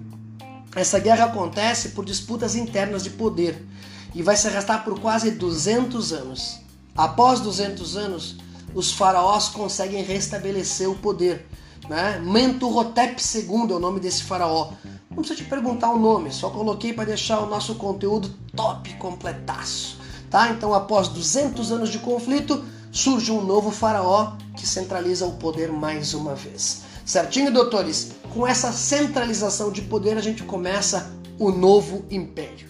Essa 0.76 1.00
guerra 1.00 1.26
acontece 1.26 1.90
por 1.90 2.04
disputas 2.04 2.56
internas 2.56 3.06
de 3.06 3.12
poder 3.12 3.66
e 4.14 4.22
vai 4.22 4.36
se 4.36 4.48
arrastar 4.48 4.84
por 4.84 5.00
quase 5.00 5.32
200 5.32 6.14
anos. 6.14 6.60
Após 6.96 7.40
200 7.40 7.96
anos, 7.96 8.38
os 8.74 8.92
faraós 8.92 9.50
conseguem 9.50 10.04
restabelecer 10.04 10.90
o 10.90 10.96
poder. 10.96 11.46
Né? 11.88 12.20
Mentuhotep 12.20 13.22
II 13.22 13.72
é 13.72 13.76
o 13.76 13.80
nome 13.80 14.00
desse 14.00 14.24
faraó. 14.24 14.72
Não 15.10 15.18
precisa 15.18 15.44
te 15.44 15.50
perguntar 15.50 15.92
o 15.92 16.00
nome, 16.00 16.32
só 16.32 16.50
coloquei 16.50 16.94
para 16.94 17.06
deixar 17.06 17.40
o 17.40 17.50
nosso 17.50 17.76
conteúdo 17.76 18.30
top 18.56 18.94
completaço. 18.96 19.98
Tá? 20.30 20.50
Então, 20.50 20.74
após 20.74 21.08
200 21.08 21.72
anos 21.72 21.90
de 21.90 22.00
conflito, 22.00 22.64
surge 22.92 23.32
um 23.32 23.44
novo 23.44 23.72
faraó 23.72 24.34
que 24.56 24.68
centraliza 24.68 25.26
o 25.26 25.34
poder 25.34 25.72
mais 25.72 26.14
uma 26.14 26.36
vez. 26.36 26.82
Certinho, 27.06 27.54
doutores? 27.54 28.12
Com 28.34 28.46
essa 28.46 28.72
centralização 28.72 29.72
de 29.72 29.82
poder, 29.84 30.18
a 30.18 30.22
gente 30.22 30.44
começa 30.44 31.12
o 31.40 31.52
novo 31.52 32.06
império. 32.12 32.68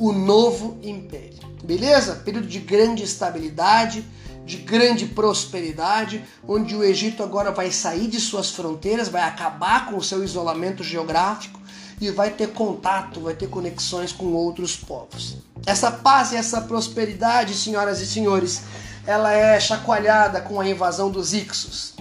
O 0.00 0.12
novo 0.12 0.78
império. 0.82 1.38
Beleza? 1.62 2.14
Período 2.24 2.46
de 2.46 2.58
grande 2.58 3.02
estabilidade, 3.02 4.02
de 4.46 4.56
grande 4.56 5.04
prosperidade, 5.04 6.24
onde 6.48 6.74
o 6.74 6.82
Egito 6.82 7.22
agora 7.22 7.50
vai 7.50 7.70
sair 7.70 8.08
de 8.08 8.18
suas 8.18 8.50
fronteiras, 8.50 9.08
vai 9.08 9.20
acabar 9.20 9.90
com 9.90 9.98
o 9.98 10.02
seu 10.02 10.24
isolamento 10.24 10.82
geográfico 10.82 11.60
e 12.00 12.10
vai 12.10 12.30
ter 12.30 12.54
contato, 12.54 13.20
vai 13.20 13.34
ter 13.34 13.50
conexões 13.50 14.10
com 14.10 14.32
outros 14.32 14.74
povos. 14.74 15.36
Essa 15.66 15.90
paz 15.90 16.32
e 16.32 16.36
essa 16.36 16.62
prosperidade, 16.62 17.52
senhoras 17.52 18.00
e 18.00 18.06
senhores, 18.06 18.62
ela 19.06 19.34
é 19.34 19.60
chacoalhada 19.60 20.40
com 20.40 20.58
a 20.58 20.66
invasão 20.66 21.10
dos 21.10 21.34
Ixos. 21.34 21.92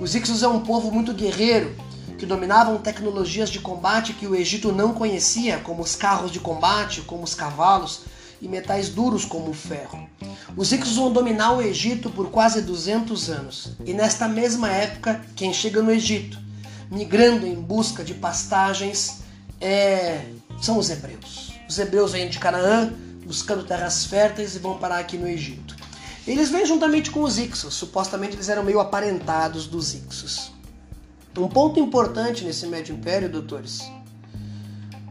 Os 0.00 0.14
Ixos 0.14 0.42
é 0.42 0.48
um 0.48 0.60
povo 0.60 0.90
muito 0.90 1.12
guerreiro, 1.12 1.76
que 2.22 2.26
dominavam 2.26 2.78
tecnologias 2.78 3.50
de 3.50 3.58
combate 3.58 4.12
que 4.12 4.28
o 4.28 4.36
Egito 4.36 4.70
não 4.70 4.94
conhecia, 4.94 5.58
como 5.58 5.82
os 5.82 5.96
carros 5.96 6.30
de 6.30 6.38
combate, 6.38 7.00
como 7.00 7.24
os 7.24 7.34
cavalos 7.34 8.02
e 8.40 8.46
metais 8.46 8.88
duros 8.88 9.24
como 9.24 9.50
o 9.50 9.52
ferro. 9.52 10.08
Os 10.56 10.70
Ixos 10.70 10.94
vão 10.94 11.12
dominar 11.12 11.50
o 11.50 11.60
Egito 11.60 12.08
por 12.10 12.30
quase 12.30 12.62
200 12.62 13.28
anos. 13.28 13.72
E 13.84 13.92
nesta 13.92 14.28
mesma 14.28 14.68
época, 14.68 15.20
quem 15.34 15.52
chega 15.52 15.82
no 15.82 15.90
Egito, 15.90 16.38
migrando 16.88 17.44
em 17.44 17.56
busca 17.56 18.04
de 18.04 18.14
pastagens, 18.14 19.22
é, 19.60 20.24
são 20.60 20.78
os 20.78 20.90
hebreus. 20.90 21.54
Os 21.68 21.76
hebreus 21.76 22.12
vêm 22.12 22.28
de 22.28 22.38
Canaã, 22.38 22.92
buscando 23.26 23.64
terras 23.64 24.04
férteis 24.04 24.54
e 24.54 24.60
vão 24.60 24.78
parar 24.78 24.98
aqui 24.98 25.18
no 25.18 25.26
Egito. 25.26 25.74
Eles 26.24 26.50
vêm 26.50 26.64
juntamente 26.64 27.10
com 27.10 27.24
os 27.24 27.36
Ixos, 27.36 27.74
supostamente 27.74 28.36
eles 28.36 28.48
eram 28.48 28.62
meio 28.62 28.78
aparentados 28.78 29.66
dos 29.66 29.92
Ixos. 29.92 30.51
Um 31.36 31.48
ponto 31.48 31.80
importante 31.80 32.44
nesse 32.44 32.66
Médio 32.66 32.94
Império, 32.94 33.28
doutores, 33.28 33.80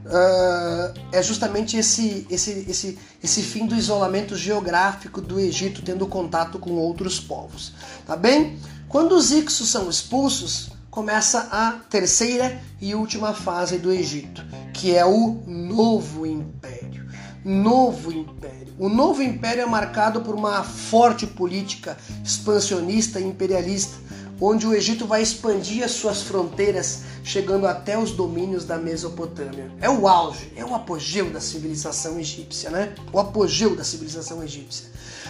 uh, 0.05 0.93
é 1.11 1.23
justamente 1.23 1.77
esse, 1.77 2.27
esse, 2.29 2.65
esse, 2.69 2.99
esse 3.23 3.41
fim 3.41 3.65
do 3.65 3.75
isolamento 3.75 4.35
geográfico 4.35 5.19
do 5.19 5.39
Egito, 5.39 5.81
tendo 5.81 6.05
contato 6.05 6.59
com 6.59 6.71
outros 6.71 7.19
povos. 7.19 7.73
Tá 8.05 8.15
bem? 8.15 8.59
Quando 8.87 9.13
os 9.13 9.31
Ixos 9.31 9.69
são 9.69 9.89
expulsos, 9.89 10.69
começa 10.91 11.47
a 11.51 11.79
terceira 11.89 12.61
e 12.79 12.93
última 12.93 13.33
fase 13.33 13.77
do 13.77 13.91
Egito, 13.91 14.43
que 14.73 14.93
é 14.93 15.05
o 15.05 15.41
Novo 15.47 16.25
Império. 16.25 17.09
Novo 17.43 18.11
Império. 18.11 18.75
O 18.77 18.89
Novo 18.89 19.23
Império 19.23 19.63
é 19.63 19.65
marcado 19.65 20.21
por 20.21 20.35
uma 20.35 20.63
forte 20.63 21.25
política 21.25 21.97
expansionista 22.23 23.19
e 23.19 23.23
imperialista, 23.23 23.95
onde 24.41 24.65
o 24.65 24.73
Egito 24.73 25.05
vai 25.05 25.21
expandir 25.21 25.83
as 25.83 25.91
suas 25.91 26.23
fronteiras, 26.23 27.01
chegando 27.23 27.67
até 27.67 27.95
os 27.95 28.11
domínios 28.11 28.65
da 28.65 28.75
Mesopotâmia. 28.75 29.71
É 29.79 29.87
o 29.87 30.07
auge, 30.07 30.51
é 30.55 30.65
o 30.65 30.73
apogeu 30.73 31.29
da 31.29 31.39
civilização 31.39 32.19
egípcia, 32.19 32.71
né? 32.71 32.95
O 33.13 33.19
apogeu 33.19 33.75
da 33.75 33.83
civilização 33.83 34.43
egípcia. 34.43 34.87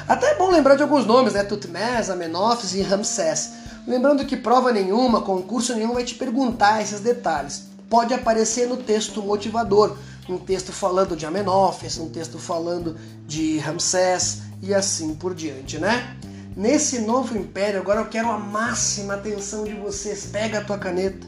Até 0.08 0.32
é 0.32 0.36
bom 0.36 0.50
lembrar 0.50 0.76
de 0.76 0.84
alguns 0.84 1.06
nomes, 1.06 1.34
né? 1.34 1.44
Tutmés, 1.44 2.10
Amenófis 2.10 2.74
e 2.74 2.82
Ramsés. 2.82 3.52
Lembrando 3.86 4.26
que 4.26 4.38
prova 4.38 4.72
nenhuma, 4.72 5.22
concurso 5.22 5.76
nenhum 5.76 5.94
vai 5.94 6.06
te 6.06 6.16
perguntar 6.16 6.82
esses 6.82 7.02
detalhes. 7.02 7.64
Pode 7.90 8.14
aparecer 8.14 8.70
no 8.70 8.78
texto 8.78 9.22
motivador, 9.22 9.98
um 10.30 10.38
texto 10.38 10.72
falando 10.72 11.18
de 11.18 11.26
Amenófis, 11.26 11.98
um 11.98 12.10
texto 12.10 12.40
falando 12.40 12.96
de 13.28 13.58
Ramsés 13.58 14.44
e 14.62 14.74
assim 14.74 15.14
por 15.16 15.36
diante, 15.36 15.78
né? 15.78 16.16
Nesse 16.56 17.00
novo 17.00 17.38
império, 17.38 17.80
agora 17.80 18.02
eu 18.02 18.10
quero 18.10 18.30
a 18.30 18.38
máxima 18.38 19.14
atenção 19.14 19.64
de 19.64 19.74
vocês. 19.74 20.26
Pega 20.26 20.60
a 20.60 20.64
tua 20.64 20.78
caneta. 20.78 21.26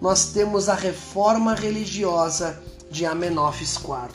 Nós 0.00 0.32
temos 0.32 0.68
a 0.68 0.74
reforma 0.74 1.54
religiosa 1.54 2.60
de 2.90 3.06
Amenófis 3.06 3.76
IV. 3.76 4.08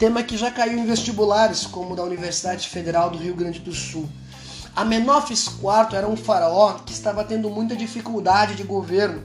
Tema 0.00 0.24
que 0.24 0.36
já 0.36 0.50
caiu 0.50 0.76
em 0.76 0.84
vestibulares, 0.84 1.64
como 1.66 1.94
da 1.94 2.02
Universidade 2.02 2.68
Federal 2.68 3.10
do 3.10 3.18
Rio 3.18 3.36
Grande 3.36 3.60
do 3.60 3.72
Sul. 3.72 4.08
Amenófis 4.74 5.46
IV 5.46 5.96
era 5.96 6.08
um 6.08 6.16
faraó 6.16 6.72
que 6.84 6.92
estava 6.92 7.22
tendo 7.22 7.48
muita 7.48 7.76
dificuldade 7.76 8.56
de 8.56 8.64
governo. 8.64 9.22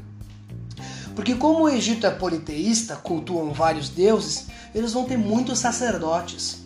Porque 1.16 1.34
como 1.34 1.64
o 1.64 1.70
Egito 1.70 2.06
é 2.06 2.12
politeísta, 2.12 2.96
cultuam 2.96 3.52
vários 3.52 3.90
deuses, 3.90 4.46
eles 4.76 4.94
vão 4.94 5.06
ter 5.06 5.18
muitos 5.18 5.58
sacerdotes. 5.58 6.60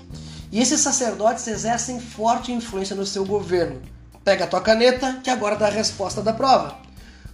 E 0.51 0.59
esses 0.59 0.81
sacerdotes 0.81 1.47
exercem 1.47 2.01
forte 2.01 2.51
influência 2.51 2.93
no 2.93 3.05
seu 3.05 3.23
governo. 3.23 3.90
Pega 4.23 4.43
a 4.45 4.47
tua 4.47 4.61
caneta, 4.61 5.19
que 5.23 5.31
agora 5.31 5.55
dá 5.55 5.65
a 5.65 5.71
resposta 5.71 6.21
da 6.21 6.31
prova. 6.31 6.77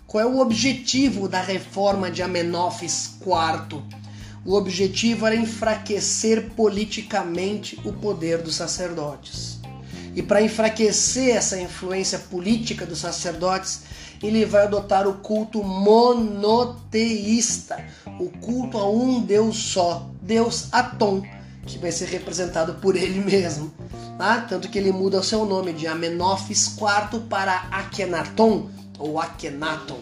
Qual 0.06 0.24
é 0.24 0.25
o 0.25 0.39
objetivo 0.39 1.27
da 1.27 1.41
reforma 1.41 2.10
de 2.10 2.24
Amenófis 2.24 3.17
IV? 3.20 3.82
O 4.46 4.53
objetivo 4.53 5.25
era 5.25 5.36
enfraquecer 5.36 6.51
politicamente 6.51 7.77
o 7.84 7.91
poder 7.91 8.41
dos 8.41 8.56
sacerdotes. 8.56 9.60
E 10.15 10.24
para 10.24 10.41
enfraquecer 10.41 11.36
essa 11.36 11.60
influência 11.60 12.17
política 12.20 12.86
dos 12.86 13.00
sacerdotes, 13.00 13.82
ele 14.24 14.46
vai 14.46 14.63
adotar 14.63 15.06
o 15.06 15.15
culto 15.15 15.62
monoteísta, 15.62 16.25
o 18.17 18.29
culto 18.39 18.77
a 18.77 18.89
um 18.89 19.20
Deus 19.20 19.58
só, 19.58 20.10
Deus 20.22 20.70
Atom, 20.72 21.22
que 21.65 21.77
vai 21.77 21.91
ser 21.91 22.08
representado 22.08 22.75
por 22.75 22.96
ele 22.96 23.20
mesmo. 23.20 23.74
Tá? 24.18 24.42
Tanto 24.42 24.68
que 24.70 24.78
ele 24.78 24.92
muda 24.92 25.20
o 25.20 25.24
seu 25.24 25.46
nome 25.46 25.74
de 25.74 25.86
Amenófis 25.86 26.76
IV 26.76 27.22
para 27.30 27.68
Akhenaton 27.72 28.70
ou 28.98 29.20
Akhenaton. 29.20 30.00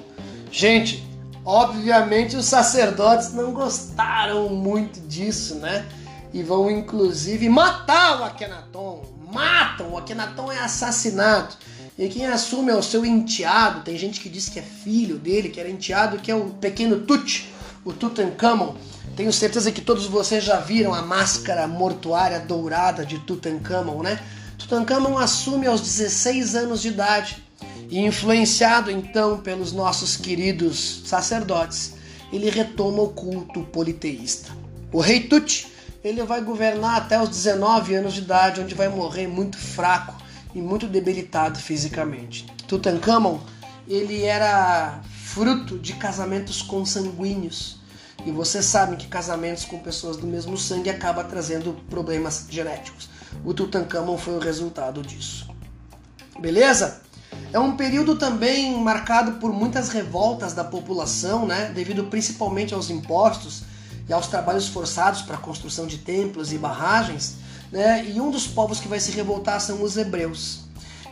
Gente, 0.52 1.06
obviamente 1.44 2.38
os 2.38 2.46
sacerdotes 2.46 3.34
não 3.34 3.52
gostaram 3.52 4.48
muito 4.50 5.02
disso, 5.02 5.56
né? 5.56 5.86
E 6.34 6.42
vão 6.42 6.72
inclusive 6.72 7.50
matar 7.50 8.22
o 8.22 8.24
Akhenaton. 8.24 9.04
Matam, 9.34 9.90
o 9.92 9.98
Akhenaton 9.98 10.50
é 10.50 10.60
assassinado. 10.60 11.56
E 11.98 12.08
quem 12.10 12.26
assume 12.26 12.72
é 12.72 12.76
o 12.76 12.84
seu 12.84 13.06
enteado. 13.06 13.82
Tem 13.82 13.98
gente 13.98 14.20
que 14.20 14.30
diz 14.30 14.48
que 14.48 14.60
é 14.60 14.62
filho 14.62 15.18
dele, 15.18 15.50
que 15.50 15.60
era 15.60 15.70
enteado, 15.70 16.18
que 16.18 16.32
é 16.32 16.36
o 16.36 16.52
pequeno 16.52 17.02
Tut, 17.02 17.50
o 17.84 17.92
Tutankhamon. 17.92 18.76
Tenho 19.16 19.32
certeza 19.32 19.72
que 19.72 19.80
todos 19.80 20.08
vocês 20.08 20.44
já 20.44 20.60
viram 20.60 20.94
a 20.94 21.02
máscara 21.02 21.66
mortuária 21.68 22.38
dourada 22.38 23.06
de 23.06 23.18
Tutankhamon, 23.20 24.04
né? 24.04 24.20
Tutankhamon 24.58 25.18
assume 25.18 25.68
aos 25.68 25.80
16 25.80 26.54
anos 26.54 26.82
de 26.82 26.90
idade 26.90 27.42
e 27.90 28.00
influenciado 28.00 28.92
então 28.92 29.40
pelos 29.40 29.72
nossos 29.72 30.18
queridos 30.18 31.04
sacerdotes, 31.06 31.94
ele 32.34 32.50
retoma 32.50 33.04
o 33.04 33.10
culto 33.10 33.62
politeísta. 33.64 34.52
O 34.92 35.00
rei 35.00 35.22
Tut, 35.22 35.72
ele 36.04 36.22
vai 36.24 36.42
governar 36.42 36.98
até 36.98 37.22
os 37.22 37.30
19 37.30 37.96
anos 37.96 38.14
de 38.14 38.22
idade, 38.22 38.60
onde 38.60 38.76
vai 38.76 38.90
morrer 38.90 39.28
muito 39.28 39.58
fraco 39.58 40.14
e 40.54 40.60
muito 40.60 40.88
debilitado 40.88 41.58
fisicamente. 41.58 42.46
Tutankhamon, 42.68 43.40
ele 43.88 44.24
era 44.24 45.00
fruto 45.24 45.80
de 45.80 45.94
casamentos 45.94 46.62
consanguíneos 46.62 47.85
e 48.26 48.32
vocês 48.32 48.66
sabem 48.66 48.98
que 48.98 49.08
casamentos 49.08 49.66
com 49.66 49.78
pessoas 49.78 50.18
do 50.18 50.26
mesmo 50.26 50.58
sangue 50.58 50.90
acaba 50.90 51.24
trazendo 51.24 51.74
problemas 51.90 52.48
genéticos. 52.50 53.08
O 53.44 53.54
Tutankhamon 53.54 54.18
foi 54.18 54.36
o 54.36 54.40
resultado 54.40 55.04
disso. 55.04 55.48
Beleza? 56.40 57.02
É 57.54 57.60
um 57.60 57.78
período 57.78 58.16
também 58.16 58.78
marcado 58.82 59.34
por 59.34 59.54
muitas 59.54 59.90
revoltas 59.90 60.54
da 60.54 60.64
população, 60.64 61.46
né? 61.46 61.72
devido 61.74 62.06
principalmente 62.06 62.74
aos 62.74 62.90
impostos 62.90 63.64
e 64.10 64.14
aos 64.14 64.28
trabalhos 64.28 64.68
forçados 64.68 65.22
para 65.22 65.36
a 65.36 65.40
construção 65.40 65.86
de 65.86 66.00
templos 66.00 66.52
e 66.52 66.58
barragens. 66.58 67.36
Né? 67.72 68.06
E 68.10 68.20
um 68.20 68.32
dos 68.32 68.48
povos 68.48 68.80
que 68.80 68.88
vai 68.88 69.00
se 69.00 69.12
revoltar 69.12 69.62
são 69.62 69.84
os 69.84 69.98
hebreus. 69.98 70.62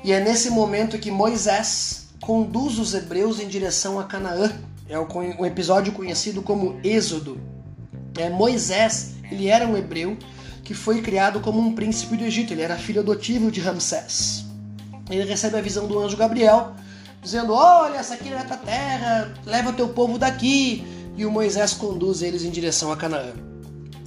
E 0.03 0.11
é 0.11 0.19
nesse 0.19 0.49
momento 0.49 0.97
que 0.97 1.11
Moisés 1.11 2.07
conduz 2.19 2.79
os 2.79 2.93
hebreus 2.93 3.39
em 3.39 3.47
direção 3.47 3.99
a 3.99 4.03
Canaã, 4.03 4.51
é 4.89 4.99
um 4.99 5.45
episódio 5.45 5.93
conhecido 5.93 6.41
como 6.41 6.79
Êxodo. 6.83 7.39
É, 8.17 8.29
Moisés, 8.29 9.15
ele 9.31 9.47
era 9.47 9.67
um 9.67 9.75
hebreu 9.77 10.17
que 10.63 10.73
foi 10.73 11.01
criado 11.01 11.39
como 11.39 11.59
um 11.59 11.73
príncipe 11.73 12.15
do 12.15 12.23
Egito, 12.23 12.53
ele 12.53 12.61
era 12.61 12.77
filho 12.77 13.01
adotivo 13.01 13.51
de 13.51 13.59
Ramsés. 13.59 14.45
Ele 15.09 15.23
recebe 15.25 15.57
a 15.57 15.61
visão 15.61 15.87
do 15.87 15.99
anjo 15.99 16.15
Gabriel, 16.15 16.73
dizendo: 17.21 17.53
Olha, 17.53 17.97
essa 17.97 18.13
aqui 18.13 18.29
é 18.29 18.37
a 18.37 18.43
tua 18.43 18.57
terra, 18.57 19.33
leva 19.45 19.73
teu 19.73 19.89
povo 19.89 20.17
daqui. 20.17 20.85
E 21.15 21.25
o 21.25 21.31
Moisés 21.31 21.73
conduz 21.73 22.23
eles 22.23 22.43
em 22.43 22.49
direção 22.49 22.91
a 22.91 22.97
Canaã. 22.97 23.33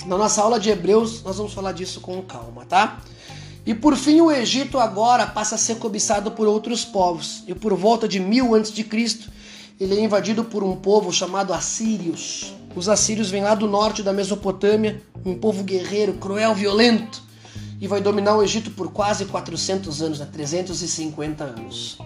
Na 0.07 0.17
nossa 0.17 0.43
aula 0.43 0.59
de 0.59 0.71
Hebreus, 0.71 1.23
nós 1.23 1.37
vamos 1.37 1.53
falar 1.53 1.73
disso 1.73 2.01
com 2.01 2.21
calma, 2.23 2.65
tá? 2.65 3.01
E 3.65 3.75
por 3.75 3.97
fim, 3.97 4.21
o 4.21 4.31
Egito 4.31 4.79
agora 4.79 5.27
passa 5.27 5.57
a 5.57 5.59
ser 5.59 5.77
cobiçado 5.77 6.31
por 6.33 6.47
outros 6.47 6.85
povos. 6.85 7.45
E 7.47 7.55
por 7.55 7.75
volta 7.75 8.09
de 8.09 8.19
mil 8.19 8.55
antes 8.55 8.73
de 8.73 8.83
Cristo, 8.83 9.31
ele 9.79 9.95
é 9.95 10.01
invadido 10.01 10.45
por 10.45 10.65
um 10.65 10.75
povo 10.75 11.13
chamado 11.13 11.53
Assírios. 11.53 12.55
Os 12.75 12.89
assírios 12.89 13.31
vêm 13.31 13.43
lá 13.43 13.55
do 13.55 13.67
norte 13.67 14.03
da 14.03 14.13
Mesopotâmia, 14.13 15.03
um 15.25 15.35
povo 15.35 15.63
guerreiro, 15.63 16.15
cruel, 16.15 16.55
violento, 16.55 17.23
e 17.81 17.87
vai 17.87 18.01
dominar 18.01 18.37
o 18.37 18.43
Egito 18.43 18.71
por 18.71 18.91
quase 18.91 19.27
400 19.27 20.03
anos, 20.03 20.19
né? 20.19 20.29
350 20.31 21.45
anos. 21.45 21.99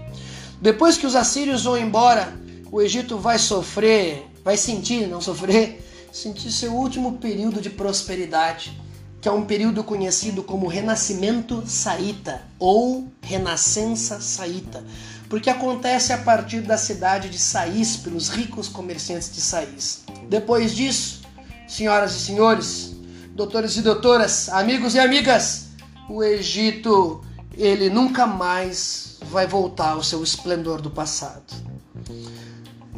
Depois 0.61 0.97
que 0.97 1.07
os 1.07 1.15
assírios 1.15 1.65
vão 1.65 1.79
embora, 1.79 2.35
o 2.71 2.83
Egito 2.83 3.19
vai 3.19 3.39
sofrer, 3.39 4.27
vai 4.45 4.57
sentir, 4.57 5.07
não 5.07 5.21
sofrer, 5.21 5.85
sentir 6.13 6.51
seu 6.51 6.73
último 6.73 7.19
período 7.19 7.61
de 7.61 7.71
prosperidade, 7.71 8.81
que 9.21 9.29
é 9.29 9.33
um 9.33 9.45
período 9.45 9.85
conhecido 9.85 10.43
como 10.43 10.67
Renascimento 10.67 11.63
Saíta 11.67 12.43
ou 12.59 13.07
Renascença 13.23 14.21
Saíta 14.21 14.83
porque 15.31 15.49
acontece 15.49 16.13
a 16.13 16.19
partir 16.19 16.61
da 16.61 16.77
cidade 16.77 17.31
de 17.31 17.39
Saís, 17.39 17.97
pelos 17.97 18.29
ricos 18.29 18.67
comerciantes 18.67 19.33
de 19.33 19.41
Saís. 19.41 20.03
Depois 20.29 20.75
disso, 20.75 21.23
senhoras 21.69 22.17
e 22.17 22.19
senhores, 22.19 22.97
doutores 23.33 23.77
e 23.77 23.81
doutoras, 23.81 24.49
amigos 24.49 24.97
e 24.97 24.99
amigas, 24.99 25.69
o 26.09 26.25
Egito, 26.25 27.25
ele 27.57 27.89
nunca 27.89 28.27
mais 28.27 29.21
vai 29.31 29.47
voltar 29.47 29.91
ao 29.91 30.03
seu 30.03 30.21
esplendor 30.21 30.83
do 30.83 30.91
passado. 30.91 31.55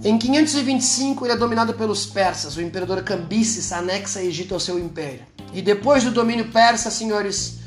Em 0.03 0.17
525 0.17 1.27
ele 1.27 1.35
é 1.35 1.37
dominado 1.37 1.75
pelos 1.75 2.07
persas. 2.07 2.57
O 2.57 2.63
imperador 2.63 3.03
Cambises 3.03 3.73
anexa 3.73 4.23
Egito 4.23 4.55
ao 4.55 4.59
seu 4.59 4.79
império. 4.79 5.27
E 5.53 5.61
depois 5.61 6.03
do 6.03 6.11
domínio 6.11 6.51
persa, 6.51 6.91
senhores, 6.91 7.59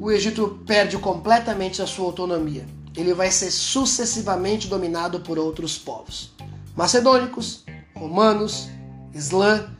o 0.00 0.10
Egito 0.10 0.60
perde 0.66 0.98
completamente 0.98 1.80
a 1.80 1.86
sua 1.86 2.06
autonomia 2.06 2.66
ele 2.96 3.14
vai 3.14 3.30
ser 3.30 3.50
sucessivamente 3.50 4.68
dominado 4.68 5.20
por 5.20 5.38
outros 5.38 5.76
povos: 5.78 6.32
macedônicos, 6.76 7.64
romanos, 7.94 8.68
islã 9.14 9.70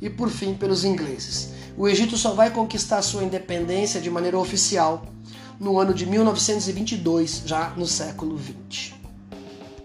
e 0.00 0.10
por 0.10 0.30
fim 0.30 0.54
pelos 0.54 0.84
ingleses. 0.84 1.52
O 1.76 1.88
Egito 1.88 2.16
só 2.16 2.32
vai 2.32 2.50
conquistar 2.50 3.02
sua 3.02 3.22
independência 3.22 4.00
de 4.00 4.10
maneira 4.10 4.38
oficial 4.38 5.06
no 5.60 5.78
ano 5.78 5.94
de 5.94 6.06
1922, 6.06 7.42
já 7.46 7.70
no 7.70 7.86
século 7.86 8.36
20 8.36 8.97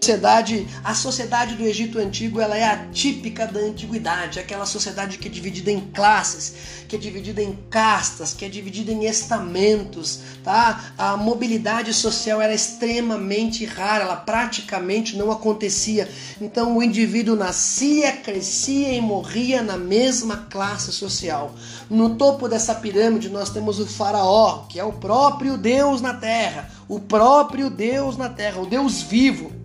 sociedade, 0.04 0.66
a 0.84 0.94
sociedade 0.94 1.54
do 1.54 1.64
Egito 1.64 1.98
Antigo 1.98 2.38
ela 2.38 2.58
é 2.58 2.64
atípica 2.64 3.46
da 3.46 3.58
antiguidade, 3.58 4.38
aquela 4.38 4.66
sociedade 4.66 5.16
que 5.16 5.28
é 5.28 5.30
dividida 5.30 5.70
em 5.70 5.80
classes, 5.80 6.84
que 6.86 6.94
é 6.94 6.98
dividida 6.98 7.40
em 7.40 7.58
castas, 7.70 8.34
que 8.34 8.44
é 8.44 8.48
dividida 8.50 8.92
em 8.92 9.06
estamentos, 9.06 10.20
tá? 10.44 10.92
A 10.98 11.16
mobilidade 11.16 11.94
social 11.94 12.42
era 12.42 12.52
extremamente 12.52 13.64
rara, 13.64 14.04
ela 14.04 14.16
praticamente 14.16 15.16
não 15.16 15.32
acontecia. 15.32 16.06
Então 16.38 16.76
o 16.76 16.82
indivíduo 16.82 17.34
nascia, 17.34 18.12
crescia 18.12 18.92
e 18.92 19.00
morria 19.00 19.62
na 19.62 19.78
mesma 19.78 20.36
classe 20.50 20.92
social. 20.92 21.54
No 21.88 22.16
topo 22.16 22.46
dessa 22.46 22.74
pirâmide 22.74 23.30
nós 23.30 23.48
temos 23.48 23.80
o 23.80 23.86
faraó, 23.86 24.66
que 24.68 24.78
é 24.78 24.84
o 24.84 24.92
próprio 24.92 25.56
Deus 25.56 26.02
na 26.02 26.12
terra, 26.12 26.70
o 26.86 27.00
próprio 27.00 27.70
Deus 27.70 28.18
na 28.18 28.28
terra, 28.28 28.60
o 28.60 28.66
Deus 28.66 29.00
vivo 29.00 29.63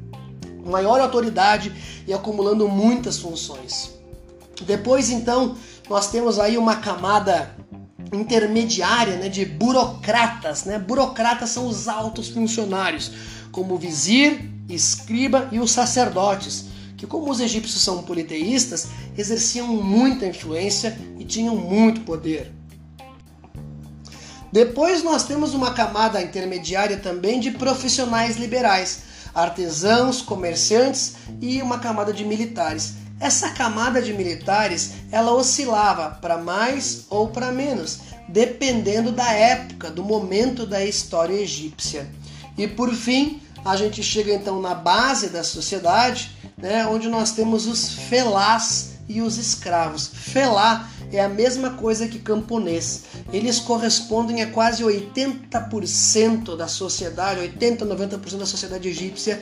maior 0.66 1.00
autoridade 1.00 1.74
e 2.08 2.14
acumulando 2.14 2.68
muitas 2.68 3.18
funções. 3.18 3.92
Depois, 4.62 5.10
então, 5.10 5.56
nós 5.90 6.12
temos 6.12 6.38
aí 6.38 6.58
uma 6.58 6.76
camada 6.76 7.56
intermediária 8.14 9.16
né, 9.18 9.30
de 9.30 9.46
burocratas. 9.46 10.66
Né? 10.66 10.80
Burocratas 10.80 11.50
são 11.50 11.68
os 11.68 11.88
altos 11.88 12.30
funcionários, 12.30 13.12
como 13.52 13.76
o 13.76 13.78
vizir, 13.78 14.50
escriba 14.68 15.50
e 15.52 15.60
os 15.60 15.72
sacerdotes, 15.72 16.66
que, 16.98 17.08
como 17.08 17.32
os 17.32 17.40
egípcios 17.40 17.82
são 17.82 18.04
politeístas, 18.04 18.88
exerciam 19.18 19.68
muita 19.68 20.26
influência 20.26 20.98
e 21.18 21.24
tinham 21.24 21.56
muito 21.56 22.02
poder. 22.02 22.54
Depois 24.52 25.04
nós 25.04 25.26
temos 25.26 25.54
uma 25.54 25.74
camada 25.74 26.22
intermediária 26.22 26.98
também 26.98 27.40
de 27.40 27.52
profissionais 27.52 28.36
liberais, 28.36 29.04
artesãos, 29.34 30.22
comerciantes 30.22 31.16
e 31.42 31.62
uma 31.62 31.80
camada 31.80 32.14
de 32.14 32.24
militares. 32.26 32.94
Essa 33.20 33.50
camada 33.50 34.02
de 34.02 34.14
militares, 34.14 34.92
ela 35.12 35.34
oscilava 35.34 36.18
para 36.22 36.38
mais 36.38 37.06
ou 37.10 37.28
para 37.28 37.52
menos, 37.52 38.00
dependendo 38.28 39.12
da 39.12 39.32
época, 39.32 39.90
do 39.90 40.04
momento 40.04 40.66
da 40.66 40.84
história 40.86 41.34
egípcia. 41.34 42.10
E 42.58 42.68
por 42.68 42.94
fim, 42.94 43.42
a 43.66 43.76
gente 43.76 44.02
chega 44.02 44.34
então 44.34 44.62
na 44.62 44.74
base 44.74 45.30
da 45.30 45.44
sociedade, 45.44 46.32
né, 46.58 46.86
onde 46.88 47.10
nós 47.10 47.32
temos 47.32 47.68
os 47.68 47.94
felás 47.94 48.92
e 49.08 49.22
os 49.22 49.38
escravos. 49.38 50.10
Felá 50.14 50.88
é 51.12 51.22
a 51.22 51.30
mesma 51.30 51.72
coisa 51.72 52.08
que 52.08 52.20
camponês. 52.20 53.04
Eles 53.32 53.60
correspondem 53.60 54.42
a 54.42 54.52
quase 54.52 54.84
80% 54.84 56.56
da 56.56 56.68
sociedade, 56.68 57.40
80, 57.40 57.86
90% 57.86 58.38
da 58.38 58.46
sociedade 58.46 58.88
egípcia 58.88 59.42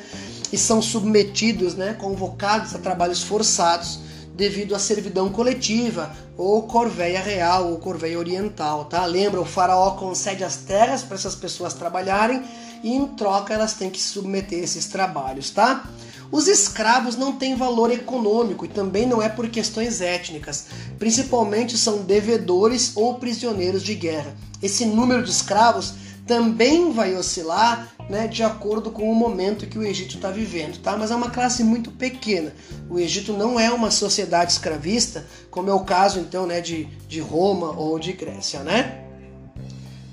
e 0.52 0.58
são 0.58 0.82
submetidos, 0.82 1.76
né, 1.76 1.94
convocados 1.94 2.74
a 2.74 2.80
trabalhos 2.80 3.22
forçados 3.22 4.00
devido 4.36 4.76
à 4.76 4.80
servidão 4.80 5.30
coletiva, 5.30 6.16
ou 6.38 6.62
corveia 6.64 7.20
real, 7.20 7.72
ou 7.72 7.80
corveia 7.80 8.20
oriental, 8.20 8.86
tá? 8.86 9.04
Lembra, 9.04 9.42
o 9.42 9.46
faraó 9.46 9.92
concede 9.92 10.44
as 10.44 10.58
terras 10.58 11.02
para 11.02 11.16
essas 11.16 11.34
pessoas 11.34 11.74
trabalharem 11.74 12.44
e 12.84 12.94
em 12.94 13.08
troca 13.08 13.56
elas 13.56 13.74
têm 13.74 13.90
que 13.90 14.00
submeter 14.00 14.60
esses 14.60 14.86
trabalhos, 14.86 15.50
tá? 15.50 15.90
Os 16.32 16.48
escravos 16.48 17.16
não 17.16 17.34
têm 17.34 17.56
valor 17.56 17.92
econômico 17.92 18.66
e 18.66 18.70
também 18.70 19.06
não 19.06 19.22
é 19.22 19.30
por 19.30 19.50
questões 19.50 20.02
étnicas. 20.02 20.68
Principalmente 21.00 21.78
são 21.78 22.04
devedores 22.04 22.92
ou 22.96 23.16
prisioneiros 23.16 23.82
de 23.82 23.96
guerra. 23.96 24.36
Esse 24.62 24.86
número 24.86 25.24
de 25.24 25.32
escravos 25.32 25.94
também 26.26 26.92
vai 26.92 27.16
oscilar 27.16 27.90
né, 28.10 28.28
de 28.28 28.44
acordo 28.44 28.92
com 28.92 29.10
o 29.10 29.16
momento 29.16 29.66
que 29.66 29.80
o 29.80 29.84
Egito 29.84 30.16
está 30.16 30.30
vivendo, 30.30 30.78
tá? 30.80 30.96
Mas 30.98 31.12
é 31.12 31.16
uma 31.16 31.30
classe 31.30 31.64
muito 31.64 31.92
pequena. 31.92 32.54
O 32.90 33.00
Egito 33.00 33.34
não 33.34 33.60
é 33.60 33.72
uma 33.72 33.90
sociedade 33.90 34.52
escravista, 34.52 35.26
como 35.50 35.70
é 35.70 35.74
o 35.74 35.82
caso 35.82 36.20
então 36.20 36.46
né, 36.46 36.60
de, 36.62 36.86
de 37.08 37.20
Roma 37.20 37.72
ou 37.72 37.98
de 37.98 38.14
Grécia, 38.14 38.60
né? 38.60 39.04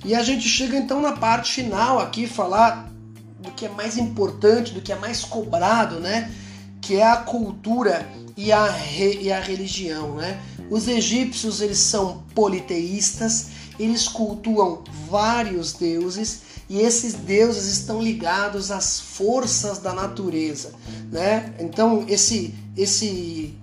E 0.04 0.14
a 0.14 0.22
gente 0.22 0.48
chega 0.48 0.76
então 0.76 1.00
na 1.00 1.12
parte 1.12 1.52
final 1.52 1.98
aqui 1.98 2.26
falar 2.26 2.93
do 3.44 3.52
que 3.52 3.66
é 3.66 3.68
mais 3.68 3.96
importante, 3.98 4.72
do 4.72 4.80
que 4.80 4.92
é 4.92 4.96
mais 4.96 5.22
cobrado, 5.22 6.00
né? 6.00 6.32
Que 6.80 6.96
é 6.96 7.06
a 7.06 7.16
cultura 7.16 8.06
e 8.36 8.50
a, 8.50 8.68
re, 8.68 9.20
e 9.22 9.32
a 9.32 9.40
religião, 9.40 10.16
né? 10.16 10.40
Os 10.70 10.88
egípcios 10.88 11.60
eles 11.60 11.78
são 11.78 12.24
politeístas 12.34 13.48
eles 13.78 14.06
cultuam 14.08 14.82
vários 15.08 15.72
deuses 15.72 16.42
e 16.68 16.78
esses 16.78 17.14
deuses 17.14 17.66
estão 17.66 18.00
ligados 18.00 18.70
às 18.70 18.98
forças 19.00 19.78
da 19.78 19.92
natureza, 19.92 20.72
né? 21.10 21.54
Então 21.58 22.04
esse 22.08 22.54
esse 22.76 23.54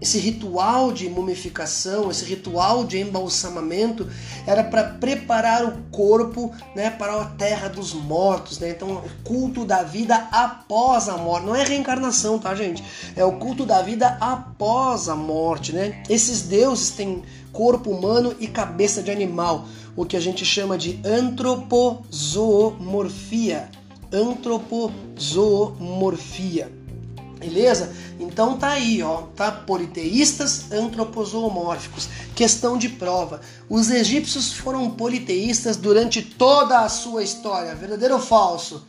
esse 0.00 0.18
ritual 0.18 0.92
de 0.92 1.08
mumificação, 1.08 2.08
esse 2.10 2.24
ritual 2.24 2.84
de 2.84 3.00
embalsamamento 3.00 4.08
era 4.46 4.62
para 4.62 4.84
preparar 4.84 5.64
o 5.64 5.72
corpo, 5.90 6.52
né, 6.74 6.90
para 6.90 7.20
a 7.20 7.24
terra 7.24 7.66
dos 7.68 7.92
mortos, 7.92 8.60
né? 8.60 8.70
Então, 8.70 9.02
culto 9.24 9.64
da 9.64 9.82
vida 9.82 10.14
após 10.30 11.08
a 11.08 11.16
morte. 11.16 11.46
Não 11.46 11.56
é 11.56 11.64
reencarnação, 11.64 12.38
tá, 12.38 12.54
gente? 12.54 12.84
É 13.16 13.24
o 13.24 13.38
culto 13.38 13.66
da 13.66 13.82
vida 13.82 14.16
após 14.20 15.08
a 15.08 15.16
morte, 15.16 15.72
né? 15.72 16.04
Esses 16.08 16.42
deuses 16.42 16.90
têm 16.90 17.24
corpo 17.52 17.90
humano 17.90 18.36
e 18.38 18.46
cabeça 18.46 19.02
de 19.02 19.10
animal, 19.10 19.66
o 19.96 20.04
que 20.04 20.16
a 20.16 20.20
gente 20.20 20.44
chama 20.44 20.78
de 20.78 21.00
antropozoomorfia. 21.04 23.68
Antropozoomorfia. 24.12 26.77
Beleza? 27.38 27.92
Então 28.18 28.58
tá 28.58 28.70
aí, 28.70 29.02
ó, 29.02 29.22
tá? 29.36 29.50
Politeístas 29.52 30.72
antropozoomórficos. 30.72 32.08
Questão 32.34 32.76
de 32.76 32.88
prova. 32.88 33.40
Os 33.68 33.90
egípcios 33.90 34.52
foram 34.52 34.90
politeístas 34.90 35.76
durante 35.76 36.20
toda 36.20 36.80
a 36.80 36.88
sua 36.88 37.22
história. 37.22 37.74
Verdadeiro 37.74 38.14
ou 38.14 38.20
falso? 38.20 38.84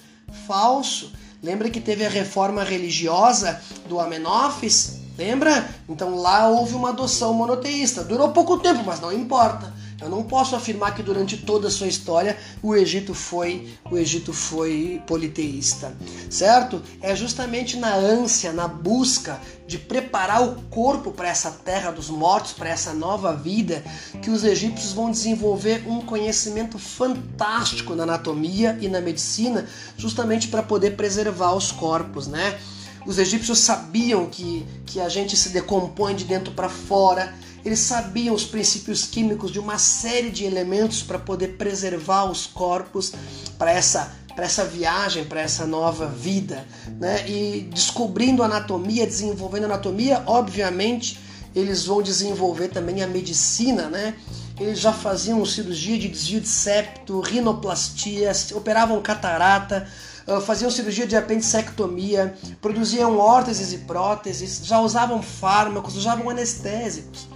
Falso. 0.48 1.12
Lembra 1.44 1.70
que 1.70 1.80
teve 1.80 2.06
a 2.06 2.10
reforma 2.10 2.64
religiosa 2.64 3.62
do 3.88 4.00
Amenófis? 4.00 5.00
Lembra? 5.18 5.70
Então 5.88 6.16
lá 6.16 6.48
houve 6.48 6.74
uma 6.74 6.90
adoção 6.90 7.34
monoteísta. 7.34 8.04
Durou 8.04 8.32
pouco 8.32 8.58
tempo, 8.58 8.84
mas 8.86 9.00
não 9.00 9.14
importa. 9.14 9.72
Eu 10.02 10.10
não 10.10 10.24
posso 10.24 10.56
afirmar 10.56 10.96
que 10.96 11.04
durante 11.04 11.38
toda 11.38 11.68
a 11.68 11.72
sua 11.72 11.88
história 11.88 12.38
o 12.64 12.76
Egito 12.76 13.14
foi 13.14 13.68
o 13.92 13.98
Egito 13.98 14.32
foi 14.32 15.02
politeísta, 15.06 15.96
certo? 16.30 16.82
É 17.02 17.16
justamente 17.16 17.78
na 17.78 17.94
ânsia, 17.94 18.54
na 18.54 18.68
busca 18.68 19.40
de 19.68 19.78
preparar 19.78 20.42
o 20.42 20.62
corpo 20.64 21.12
para 21.12 21.28
essa 21.28 21.52
terra 21.52 21.92
dos 21.92 22.10
mortos, 22.10 22.54
para 22.54 22.70
essa 22.70 22.94
nova 22.94 23.36
vida, 23.36 23.84
que 24.22 24.30
os 24.30 24.44
egípcios 24.44 24.94
vão 24.94 25.12
desenvolver 25.12 25.84
um 25.88 26.02
conhecimento 26.02 26.80
fantástico 26.80 27.94
na 27.94 28.04
anatomia 28.04 28.78
e 28.82 28.88
na 28.88 29.02
medicina, 29.02 29.68
justamente 29.98 30.48
para 30.48 30.64
poder 30.64 30.96
preservar 30.96 31.54
os 31.54 31.72
corpos, 31.72 32.26
né? 32.26 32.60
Os 33.06 33.18
egípcios 33.18 33.60
sabiam 33.60 34.26
que, 34.28 34.66
que 34.86 35.00
a 35.00 35.10
gente 35.10 35.36
se 35.36 35.50
decompõe 35.50 36.16
de 36.16 36.26
dentro 36.26 36.54
para 36.54 36.70
fora, 36.70 37.34
eles 37.64 37.80
sabiam 37.80 38.34
os 38.34 38.46
princípios 38.46 39.06
químicos 39.06 39.52
de 39.52 39.60
uma 39.60 39.78
série 39.78 40.30
de 40.30 40.46
elementos 40.46 41.02
para 41.04 41.20
poder 41.20 41.58
preservar 41.58 42.26
os 42.26 42.46
corpos 42.46 43.14
para 43.58 43.72
essa 43.72 44.18
para 44.36 44.46
essa 44.46 44.64
viagem, 44.64 45.26
para 45.26 45.42
essa 45.42 45.66
nova 45.68 46.08
vida, 46.08 46.66
né? 46.98 47.30
E 47.30 47.68
descobrindo 47.74 48.42
anatomia, 48.42 49.06
desenvolvendo 49.06 49.66
anatomia, 49.66 50.24
obviamente, 50.26 51.20
eles 51.54 51.86
vão 51.86 52.02
desenvolver 52.02 52.70
também 52.70 53.04
a 53.04 53.08
medicina, 53.08 53.90
né? 53.90 54.16
Eles 54.58 54.80
já 54.80 54.94
faziam 54.94 55.44
cirurgia 55.46 55.98
de 55.98 56.08
desvio 56.08 56.40
de 56.40 56.48
septo, 56.48 57.20
rinoplastia, 57.20 58.32
operavam 58.56 59.02
catarata, 59.02 59.86
ah, 60.28 60.40
faziam 60.40 60.70
cirurgia 60.70 61.08
de 61.08 61.16
apendicectomia, 61.16 62.36
produziam 62.62 63.18
órteses 63.18 63.74
e 63.74 63.80
próteses, 63.80 64.62
já 64.64 64.80
usavam 64.80 65.24
fármacos, 65.24 65.96
usavam 65.96 66.30
anestésicos. 66.30 67.28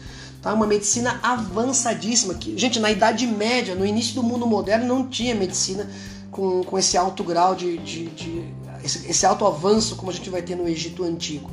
Tá? 0.44 0.54
Uma 0.54 0.68
medicina 0.68 1.20
avançadíssima. 1.24 2.34
Que, 2.34 2.58
gente, 2.58 2.80
na 2.80 2.92
Idade 2.92 3.26
Média, 3.26 3.74
no 3.74 3.86
início 3.86 4.14
do 4.14 4.22
mundo 4.22 4.46
moderno, 4.46 4.86
não 4.86 5.08
tinha 5.08 5.34
medicina 5.34 5.90
com, 6.30 6.62
com 6.64 6.78
esse 6.78 6.98
alto 6.98 7.24
grau 7.24 7.56
de, 7.56 7.78
de, 7.78 8.08
de 8.08 8.54
esse, 8.84 9.10
esse, 9.10 9.26
alto 9.26 9.46
avanço 9.48 9.96
como 9.96 10.12
a 10.12 10.14
gente 10.14 10.30
vai 10.30 10.42
ter 10.42 10.56
no 10.56 10.68
Egito 10.68 11.06
Antigo. 11.06 11.50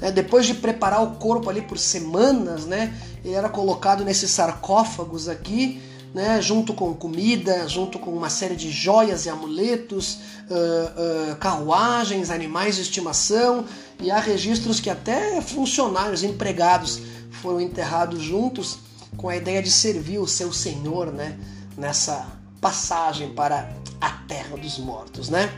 Né? 0.00 0.12
Depois 0.12 0.44
de 0.44 0.52
preparar 0.52 1.02
o 1.02 1.12
corpo 1.12 1.48
ali 1.48 1.62
por 1.62 1.78
semanas, 1.78 2.66
né? 2.66 2.94
ele 3.24 3.34
era 3.34 3.48
colocado 3.48 4.04
nesses 4.04 4.30
sarcófagos 4.30 5.28
aqui, 5.28 5.80
né, 6.14 6.40
junto 6.40 6.72
com 6.72 6.94
comida, 6.94 7.68
junto 7.68 7.98
com 7.98 8.10
uma 8.10 8.30
série 8.30 8.56
de 8.56 8.70
joias 8.70 9.26
e 9.26 9.28
amuletos, 9.28 10.18
uh, 10.48 11.32
uh, 11.32 11.36
carruagens, 11.36 12.30
animais 12.30 12.76
de 12.76 12.82
estimação, 12.82 13.66
e 14.00 14.10
há 14.10 14.18
registros 14.18 14.80
que 14.80 14.88
até 14.88 15.42
funcionários, 15.42 16.22
empregados 16.22 17.02
foram 17.36 17.60
enterrados 17.60 18.22
juntos 18.22 18.78
com 19.16 19.28
a 19.28 19.36
ideia 19.36 19.62
de 19.62 19.70
servir 19.70 20.18
o 20.18 20.26
seu 20.26 20.52
senhor, 20.52 21.12
né, 21.12 21.38
nessa 21.76 22.26
passagem 22.60 23.34
para 23.34 23.72
a 24.00 24.10
terra 24.10 24.56
dos 24.56 24.78
mortos, 24.78 25.28
né? 25.28 25.52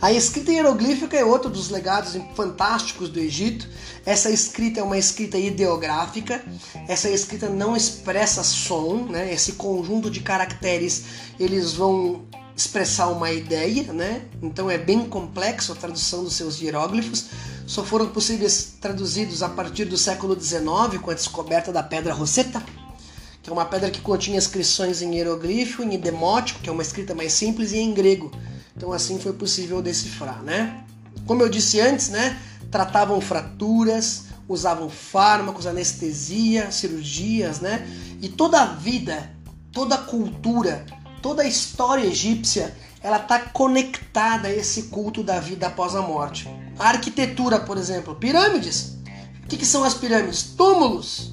A 0.00 0.12
escrita 0.12 0.52
hieroglífica 0.52 1.16
é 1.16 1.24
outro 1.24 1.48
dos 1.48 1.70
legados 1.70 2.14
fantásticos 2.34 3.08
do 3.08 3.18
Egito. 3.18 3.66
Essa 4.04 4.30
escrita 4.30 4.80
é 4.80 4.82
uma 4.82 4.98
escrita 4.98 5.38
ideográfica. 5.38 6.44
Essa 6.86 7.08
escrita 7.08 7.48
não 7.48 7.74
expressa 7.74 8.42
som, 8.42 9.06
né? 9.08 9.32
Esse 9.32 9.52
conjunto 9.52 10.10
de 10.10 10.20
caracteres, 10.20 11.04
eles 11.40 11.72
vão 11.72 12.22
expressar 12.56 13.08
uma 13.08 13.32
ideia, 13.32 13.92
né? 13.92 14.22
Então 14.42 14.70
é 14.70 14.76
bem 14.76 15.08
complexo 15.08 15.72
a 15.72 15.74
tradução 15.74 16.22
dos 16.22 16.34
seus 16.34 16.60
hieróglifos. 16.60 17.26
Só 17.66 17.84
foram 17.84 18.08
possíveis 18.08 18.74
traduzidos 18.80 19.42
a 19.42 19.48
partir 19.48 19.84
do 19.84 19.96
século 19.96 20.38
XIX 20.38 21.00
com 21.00 21.10
a 21.10 21.14
descoberta 21.14 21.72
da 21.72 21.82
pedra 21.82 22.12
Rosetta, 22.12 22.62
que 23.42 23.50
é 23.50 23.52
uma 23.52 23.64
pedra 23.64 23.90
que 23.90 24.00
continha 24.00 24.38
inscrições 24.38 25.02
em 25.02 25.14
hieroglifo, 25.14 25.82
em 25.82 25.98
demótico, 25.98 26.60
que 26.60 26.68
é 26.68 26.72
uma 26.72 26.82
escrita 26.82 27.14
mais 27.14 27.32
simples, 27.32 27.72
e 27.72 27.78
em 27.78 27.92
grego. 27.92 28.30
Então 28.76 28.92
assim 28.92 29.18
foi 29.18 29.32
possível 29.32 29.80
decifrar, 29.80 30.42
né? 30.42 30.84
Como 31.26 31.42
eu 31.42 31.48
disse 31.48 31.80
antes, 31.80 32.08
né? 32.10 32.40
Tratavam 32.70 33.20
fraturas, 33.20 34.24
usavam 34.48 34.90
fármacos, 34.90 35.66
anestesia, 35.66 36.70
cirurgias, 36.70 37.60
né? 37.60 37.86
E 38.20 38.28
toda 38.28 38.60
a 38.60 38.66
vida, 38.66 39.30
toda 39.72 39.94
a 39.94 39.98
cultura 39.98 40.84
toda 41.24 41.42
a 41.42 41.46
história 41.46 42.04
egípcia 42.04 42.76
ela 43.02 43.16
está 43.16 43.38
conectada 43.38 44.48
a 44.48 44.52
esse 44.52 44.84
culto 44.84 45.22
da 45.22 45.40
vida 45.40 45.68
após 45.68 45.96
a 45.96 46.02
morte. 46.02 46.46
A 46.78 46.88
arquitetura, 46.88 47.60
por 47.60 47.76
exemplo, 47.76 48.14
pirâmides. 48.14 48.96
O 49.42 49.46
que, 49.46 49.56
que 49.56 49.66
são 49.66 49.84
as 49.84 49.94
pirâmides? 49.94 50.42
Túmulos. 50.56 51.32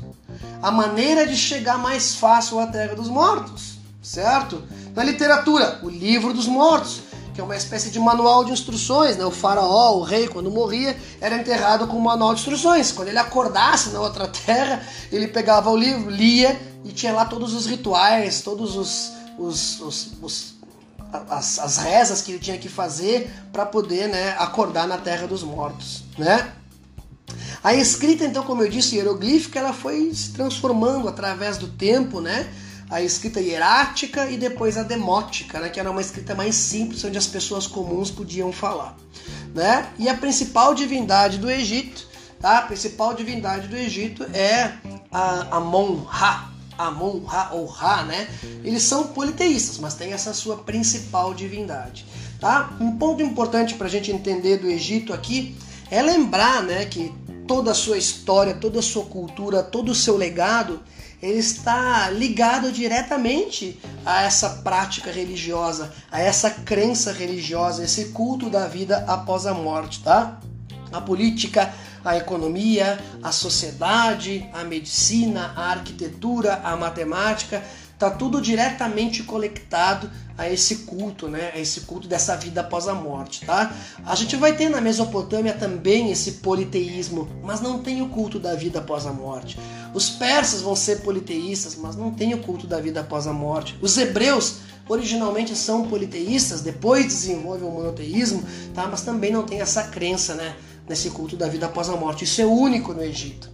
A 0.62 0.72
maneira 0.72 1.26
de 1.26 1.36
chegar 1.36 1.78
mais 1.78 2.16
fácil 2.16 2.60
à 2.60 2.68
Terra 2.68 2.96
dos 2.96 3.08
Mortos, 3.08 3.80
certo? 4.02 4.62
Na 4.96 5.04
literatura, 5.04 5.80
o 5.82 5.90
Livro 5.90 6.34
dos 6.34 6.46
Mortos, 6.46 7.02
que 7.34 7.42
é 7.42 7.44
uma 7.44 7.56
espécie 7.56 7.90
de 7.90 8.00
manual 8.00 8.46
de 8.46 8.52
instruções. 8.52 9.18
Né? 9.18 9.26
O 9.26 9.32
faraó, 9.32 9.98
o 9.98 10.04
rei, 10.04 10.28
quando 10.28 10.52
morria, 10.52 10.96
era 11.20 11.36
enterrado 11.36 11.88
com 11.88 11.98
um 11.98 12.02
manual 12.02 12.36
de 12.36 12.42
instruções. 12.42 12.92
Quando 12.92 13.08
ele 13.08 13.18
acordasse 13.18 13.90
na 13.90 14.02
outra 14.02 14.28
terra, 14.28 14.86
ele 15.12 15.28
pegava 15.28 15.72
o 15.72 15.78
livro, 15.78 16.10
lia 16.12 16.60
e 16.84 16.92
tinha 16.92 17.14
lá 17.14 17.26
todos 17.26 17.54
os 17.54 17.66
rituais, 17.66 18.42
todos 18.42 18.76
os 18.76 19.22
os, 19.42 19.80
os, 19.82 20.10
os 20.22 20.54
as, 21.30 21.60
as, 21.60 21.78
rezas 21.78 22.22
que 22.22 22.32
ele 22.32 22.40
tinha 22.40 22.58
que 22.58 22.70
fazer 22.70 23.32
para 23.52 23.66
poder 23.66 24.08
né, 24.08 24.36
acordar 24.38 24.88
na 24.88 24.98
terra 24.98 25.28
dos 25.28 25.44
mortos. 25.44 26.04
Né? 26.18 26.52
A 27.64 27.74
escrita, 27.74 28.26
então, 28.26 28.44
como 28.44 28.64
eu 28.64 28.70
disse, 28.70 28.96
hieroglífica, 28.96 29.60
ela 29.60 29.74
foi 29.74 30.14
se 30.14 30.32
transformando 30.32 31.08
através 31.08 31.58
do 31.58 31.68
tempo, 31.68 32.20
né? 32.20 32.52
A 32.90 33.02
escrita 33.02 33.40
hierática 33.40 34.30
e 34.30 34.38
depois 34.38 34.78
a 34.78 34.84
demótica, 34.84 35.60
né? 35.60 35.70
Que 35.70 35.80
era 35.80 35.90
uma 35.90 36.02
escrita 36.02 36.34
mais 36.34 36.56
simples, 36.56 37.04
onde 37.04 37.18
as 37.18 37.28
pessoas 37.28 37.68
comuns 37.68 38.10
podiam 38.10 38.52
falar, 38.52 38.98
né? 39.54 39.88
E 39.98 40.10
a 40.10 40.18
principal 40.18 40.74
divindade 40.74 41.38
do 41.38 41.50
Egito, 41.50 42.08
tá? 42.40 42.58
A 42.58 42.62
principal 42.64 43.14
divindade 43.14 43.68
do 43.68 43.78
Egito 43.78 44.24
é 44.34 44.74
a 45.12 45.58
Amon-Ra, 45.58 46.51
Amon-Ra 46.88 47.52
ou 47.54 47.66
Ra, 47.66 48.04
né? 48.04 48.28
Eles 48.64 48.84
são 48.84 49.08
politeístas, 49.08 49.78
mas 49.78 49.94
tem 49.94 50.14
essa 50.14 50.34
sua 50.34 50.58
principal 50.58 51.34
divindade, 51.34 52.06
tá? 52.40 52.76
Um 52.80 52.98
ponto 52.98 53.22
importante 53.22 53.76
para 53.76 53.88
a 53.88 53.90
gente 53.90 54.12
entender 54.12 54.58
do 54.58 54.68
Egito 54.70 55.14
aqui 55.14 55.56
é 55.90 56.02
lembrar, 56.02 56.64
né, 56.64 56.86
que 56.86 57.14
toda 57.46 57.72
a 57.72 57.76
sua 57.76 57.98
história, 57.98 58.54
toda 58.54 58.80
a 58.80 58.82
sua 58.82 59.04
cultura, 59.04 59.62
todo 59.62 59.92
o 59.92 59.96
seu 59.96 60.16
legado, 60.16 60.80
ele 61.22 61.38
está 61.38 62.10
ligado 62.10 62.72
diretamente 62.72 63.80
a 64.06 64.24
essa 64.24 64.50
prática 64.64 65.12
religiosa, 65.12 65.94
a 66.12 66.20
essa 66.20 66.50
crença 66.50 67.12
religiosa, 67.12 67.84
esse 67.84 68.06
culto 68.06 68.50
da 68.50 68.68
vida 68.68 69.06
após 69.08 69.46
a 69.46 69.54
morte, 69.54 70.02
tá? 70.02 70.40
A 70.92 71.00
política, 71.00 71.74
a 72.04 72.18
economia, 72.18 73.00
a 73.22 73.32
sociedade, 73.32 74.50
a 74.54 74.64
medicina, 74.64 75.54
a 75.56 75.72
arquitetura, 75.72 76.62
a 76.64 76.76
matemática, 76.76 77.64
tá 78.02 78.10
tudo 78.10 78.42
diretamente 78.42 79.22
conectado 79.22 80.10
a 80.36 80.50
esse 80.50 80.78
culto, 80.78 81.28
né? 81.28 81.52
A 81.54 81.60
esse 81.60 81.82
culto 81.82 82.08
dessa 82.08 82.36
vida 82.36 82.62
após 82.62 82.88
a 82.88 82.96
morte, 82.96 83.46
tá? 83.46 83.72
A 84.04 84.16
gente 84.16 84.36
vai 84.36 84.56
ter 84.56 84.70
na 84.70 84.82
Mesopotâmia 84.82 85.54
também 85.54 86.12
esse 86.12 86.32
politeísmo, 86.34 87.30
mas 87.44 87.62
não 87.62 87.78
tem 87.78 88.02
o 88.02 88.10
culto 88.10 88.40
da 88.40 88.56
vida 88.56 88.80
após 88.80 89.06
a 89.06 89.14
morte. 89.14 89.60
Os 89.94 90.10
persas 90.10 90.62
vão 90.62 90.76
ser 90.76 91.02
politeístas, 91.02 91.76
mas 91.76 91.96
não 91.96 92.10
tem 92.10 92.34
o 92.34 92.40
culto 92.40 92.66
da 92.66 92.80
vida 92.80 93.02
após 93.02 93.28
a 93.28 93.34
morte. 93.34 93.78
Os 93.82 93.96
hebreus 93.98 94.62
originalmente 94.90 95.56
são 95.56 95.88
politeístas, 95.88 96.62
depois 96.62 97.06
desenvolvem 97.06 97.68
o 97.68 97.72
monoteísmo, 97.72 98.44
tá? 98.74 98.88
Mas 98.88 99.04
também 99.04 99.32
não 99.32 99.44
tem 99.44 99.62
essa 99.62 99.84
crença, 99.84 100.34
né? 100.34 100.56
Nesse 100.88 101.10
culto 101.12 101.36
da 101.36 101.48
vida 101.48 101.66
após 101.68 101.90
a 101.90 101.96
morte. 101.96 102.24
Isso 102.24 102.42
é 102.42 102.46
único 102.46 102.94
no 102.94 103.04
Egito. 103.04 103.50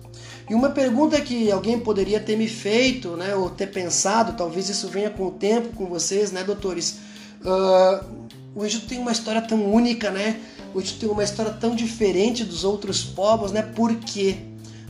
E 0.50 0.56
uma 0.56 0.70
pergunta 0.70 1.20
que 1.20 1.52
alguém 1.52 1.78
poderia 1.80 2.20
ter 2.20 2.38
me 2.38 2.48
feito, 2.48 3.18
né, 3.18 3.36
ou 3.36 3.50
ter 3.50 3.68
pensado, 3.68 4.34
talvez 4.34 4.70
isso 4.70 4.88
venha 4.88 5.10
com 5.10 5.28
o 5.28 5.32
tempo 5.32 5.76
com 5.76 5.88
vocês, 5.88 6.32
né, 6.32 6.42
doutores? 6.44 7.00
Uh, 7.42 8.28
o 8.56 8.66
Egito 8.66 8.88
tem 8.88 8.98
uma 8.98 9.12
história 9.12 9.42
tão 9.42 9.72
única, 9.72 10.10
né? 10.10 10.40
O 10.74 10.80
Egito 10.80 11.00
tem 11.00 11.10
uma 11.10 11.24
história 11.24 11.52
tão 11.52 11.76
diferente 11.76 12.44
dos 12.44 12.64
outros 12.64 13.04
povos, 13.04 13.52
né? 13.52 13.62
Por 13.62 13.94
quê? 13.96 14.38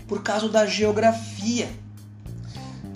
Por 0.07 0.21
causa 0.21 0.47
da 0.47 0.65
geografia. 0.65 1.67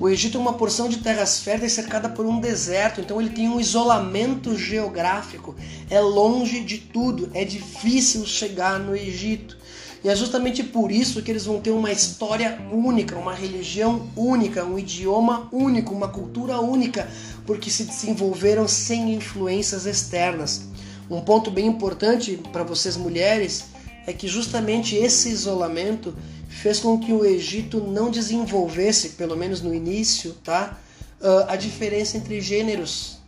O 0.01 0.09
Egito 0.09 0.35
é 0.35 0.41
uma 0.41 0.53
porção 0.53 0.89
de 0.89 0.97
terras 0.97 1.41
férteis 1.41 1.73
cercada 1.73 2.09
por 2.09 2.25
um 2.25 2.39
deserto, 2.39 2.99
então 2.99 3.21
ele 3.21 3.29
tem 3.29 3.47
um 3.47 3.59
isolamento 3.59 4.57
geográfico. 4.57 5.55
É 5.91 5.99
longe 5.99 6.61
de 6.61 6.79
tudo, 6.79 7.29
é 7.35 7.45
difícil 7.45 8.25
chegar 8.25 8.79
no 8.79 8.95
Egito. 8.95 9.55
E 10.03 10.09
é 10.09 10.15
justamente 10.15 10.63
por 10.63 10.91
isso 10.91 11.21
que 11.21 11.29
eles 11.29 11.45
vão 11.45 11.61
ter 11.61 11.69
uma 11.69 11.91
história 11.91 12.59
única, 12.71 13.15
uma 13.15 13.35
religião 13.35 14.09
única, 14.15 14.65
um 14.65 14.79
idioma 14.79 15.47
único, 15.51 15.93
uma 15.93 16.07
cultura 16.07 16.59
única, 16.59 17.07
porque 17.45 17.69
se 17.69 17.83
desenvolveram 17.83 18.67
sem 18.67 19.13
influências 19.13 19.85
externas. 19.85 20.63
Um 21.11 21.21
ponto 21.21 21.51
bem 21.51 21.67
importante 21.67 22.41
para 22.51 22.63
vocês 22.63 22.97
mulheres 22.97 23.65
é 24.05 24.13
que 24.13 24.27
justamente 24.27 24.95
esse 24.95 25.29
isolamento 25.29 26.15
fez 26.49 26.79
com 26.79 26.99
que 26.99 27.13
o 27.13 27.23
Egito 27.25 27.79
não 27.79 28.11
desenvolvesse, 28.11 29.09
pelo 29.09 29.35
menos 29.35 29.61
no 29.61 29.73
início, 29.73 30.33
tá, 30.43 30.77
ah, 31.21 31.45
a 31.49 31.55
diferença 31.55 32.17
entre 32.17 32.41
gêneros 32.41 33.21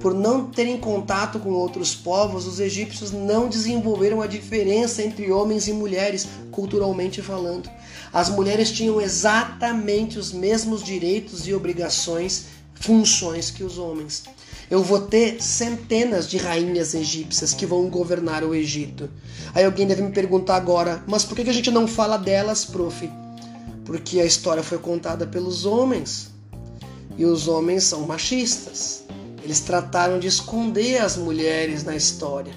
por 0.00 0.14
não 0.14 0.50
terem 0.50 0.78
contato 0.78 1.38
com 1.38 1.50
outros 1.50 1.94
povos, 1.94 2.46
os 2.46 2.58
egípcios 2.58 3.12
não 3.12 3.48
desenvolveram 3.48 4.20
a 4.20 4.26
diferença 4.26 5.02
entre 5.02 5.30
homens 5.30 5.68
e 5.68 5.72
mulheres, 5.72 6.26
culturalmente 6.50 7.22
falando. 7.22 7.70
As 8.12 8.28
mulheres 8.28 8.70
tinham 8.72 9.00
exatamente 9.00 10.18
os 10.18 10.32
mesmos 10.32 10.82
direitos 10.82 11.46
e 11.46 11.54
obrigações, 11.54 12.46
funções 12.74 13.50
que 13.50 13.62
os 13.62 13.78
homens. 13.78 14.24
Eu 14.72 14.82
vou 14.82 15.00
ter 15.02 15.36
centenas 15.38 16.26
de 16.26 16.38
rainhas 16.38 16.94
egípcias 16.94 17.52
que 17.52 17.66
vão 17.66 17.90
governar 17.90 18.42
o 18.42 18.54
Egito. 18.54 19.10
Aí 19.54 19.66
alguém 19.66 19.86
deve 19.86 20.00
me 20.00 20.12
perguntar 20.12 20.56
agora, 20.56 21.04
mas 21.06 21.26
por 21.26 21.36
que 21.36 21.42
a 21.42 21.52
gente 21.52 21.70
não 21.70 21.86
fala 21.86 22.16
delas, 22.16 22.64
prof? 22.64 23.06
Porque 23.84 24.18
a 24.18 24.24
história 24.24 24.62
foi 24.62 24.78
contada 24.78 25.26
pelos 25.26 25.66
homens. 25.66 26.30
E 27.18 27.26
os 27.26 27.48
homens 27.48 27.84
são 27.84 28.06
machistas. 28.06 29.04
Eles 29.44 29.60
trataram 29.60 30.18
de 30.18 30.26
esconder 30.26 31.02
as 31.02 31.18
mulheres 31.18 31.84
na 31.84 31.94
história. 31.94 32.54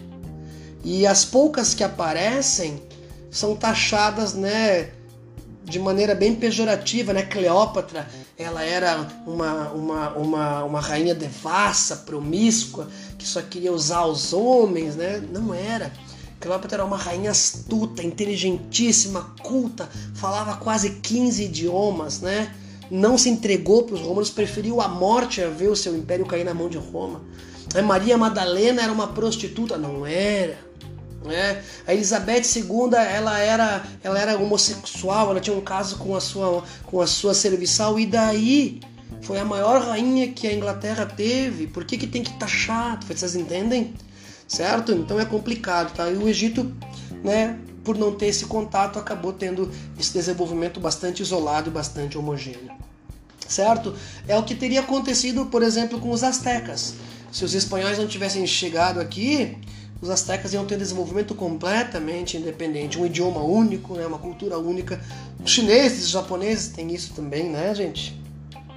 E 0.85 1.05
as 1.05 1.25
poucas 1.25 1.73
que 1.73 1.83
aparecem 1.83 2.81
são 3.29 3.57
taxadas, 3.57 4.33
né, 4.33 4.91
de 5.65 5.79
maneira 5.79 6.15
bem 6.15 6.33
pejorativa, 6.33 7.11
né? 7.11 7.23
Cleópatra, 7.23 8.07
ela 8.37 8.63
era 8.63 9.07
uma, 9.25 9.69
uma, 9.69 10.09
uma, 10.09 10.63
uma 10.63 10.79
rainha 10.79 11.15
devassa, 11.15 11.97
promíscua, 11.97 12.87
que 13.17 13.25
só 13.27 13.41
queria 13.41 13.71
usar 13.71 14.05
os 14.05 14.33
homens, 14.33 14.95
né? 14.95 15.23
Não 15.31 15.53
era. 15.53 15.91
Cleópatra 16.39 16.77
era 16.77 16.85
uma 16.85 16.97
rainha 16.97 17.31
astuta, 17.31 18.03
inteligentíssima, 18.03 19.33
culta, 19.41 19.89
falava 20.13 20.57
quase 20.57 20.91
15 21.01 21.43
idiomas, 21.43 22.21
né? 22.21 22.53
não 22.89 23.17
se 23.17 23.29
entregou 23.29 23.83
para 23.83 23.95
os 23.95 24.01
romanos, 24.01 24.29
preferiu 24.29 24.81
a 24.81 24.87
morte 24.87 25.41
a 25.41 25.49
ver 25.49 25.69
o 25.69 25.75
seu 25.75 25.95
império 25.95 26.25
cair 26.25 26.43
na 26.43 26.53
mão 26.53 26.69
de 26.69 26.77
Roma. 26.77 27.21
A 27.73 27.81
Maria 27.81 28.17
Madalena 28.17 28.81
era 28.81 28.91
uma 28.91 29.07
prostituta, 29.07 29.77
não 29.77 30.05
era. 30.05 30.57
Né? 31.25 31.63
A 31.87 31.93
Elizabeth 31.93 32.43
II 32.55 32.93
ela 32.93 33.39
era, 33.39 33.83
ela 34.03 34.19
era 34.19 34.37
homossexual, 34.37 35.31
ela 35.31 35.39
tinha 35.39 35.55
um 35.55 35.61
caso 35.61 35.97
com 35.97 36.15
a 36.15 36.21
sua, 36.21 36.63
com 36.83 37.01
a 37.01 37.07
sua 37.07 37.33
serviçal 37.33 37.99
e 37.99 38.05
daí 38.05 38.79
foi 39.21 39.39
a 39.39 39.45
maior 39.45 39.81
rainha 39.81 40.31
que 40.31 40.47
a 40.47 40.53
Inglaterra 40.53 41.05
teve. 41.05 41.67
Por 41.67 41.83
que, 41.83 41.97
que 41.97 42.07
tem 42.07 42.23
que 42.23 42.37
taxar? 42.37 42.99
Vocês 43.05 43.35
entendem? 43.35 43.93
Certo? 44.47 44.91
Então 44.91 45.19
é 45.19 45.25
complicado, 45.25 45.93
tá? 45.93 46.09
E 46.09 46.15
o 46.15 46.29
Egito, 46.29 46.71
né? 47.23 47.57
por 47.85 47.97
não 47.97 48.11
ter 48.13 48.25
esse 48.25 48.47
contato, 48.47 48.97
acabou 48.97 49.31
tendo 49.31 49.71
esse 49.97 50.11
desenvolvimento 50.11 50.79
bastante 50.79 51.21
isolado 51.21 51.69
e 51.69 51.73
bastante 51.73 52.17
homogêneo. 52.17 52.71
Certo? 53.47 53.95
É 54.27 54.35
o 54.35 54.43
que 54.43 54.55
teria 54.55 54.79
acontecido, 54.79 55.45
por 55.45 55.61
exemplo, 55.61 55.99
com 55.99 56.09
os 56.09 56.23
astecas. 56.23 56.95
Se 57.31 57.45
os 57.45 57.53
espanhóis 57.53 57.99
não 57.99 58.07
tivessem 58.07 58.45
chegado 58.47 58.99
aqui, 58.99 59.55
os 60.01 60.09
astecas 60.09 60.53
iam 60.53 60.65
ter 60.65 60.75
um 60.75 60.79
desenvolvimento 60.79 61.33
completamente 61.33 62.37
independente, 62.37 62.99
um 62.99 63.05
idioma 63.05 63.41
único, 63.41 63.93
né, 63.95 64.05
uma 64.05 64.19
cultura 64.19 64.57
única. 64.57 65.01
Os 65.43 65.51
chineses, 65.51 66.05
os 66.05 66.09
japoneses 66.09 66.69
têm 66.69 66.93
isso 66.93 67.13
também, 67.13 67.49
né, 67.49 67.73
gente? 67.73 68.19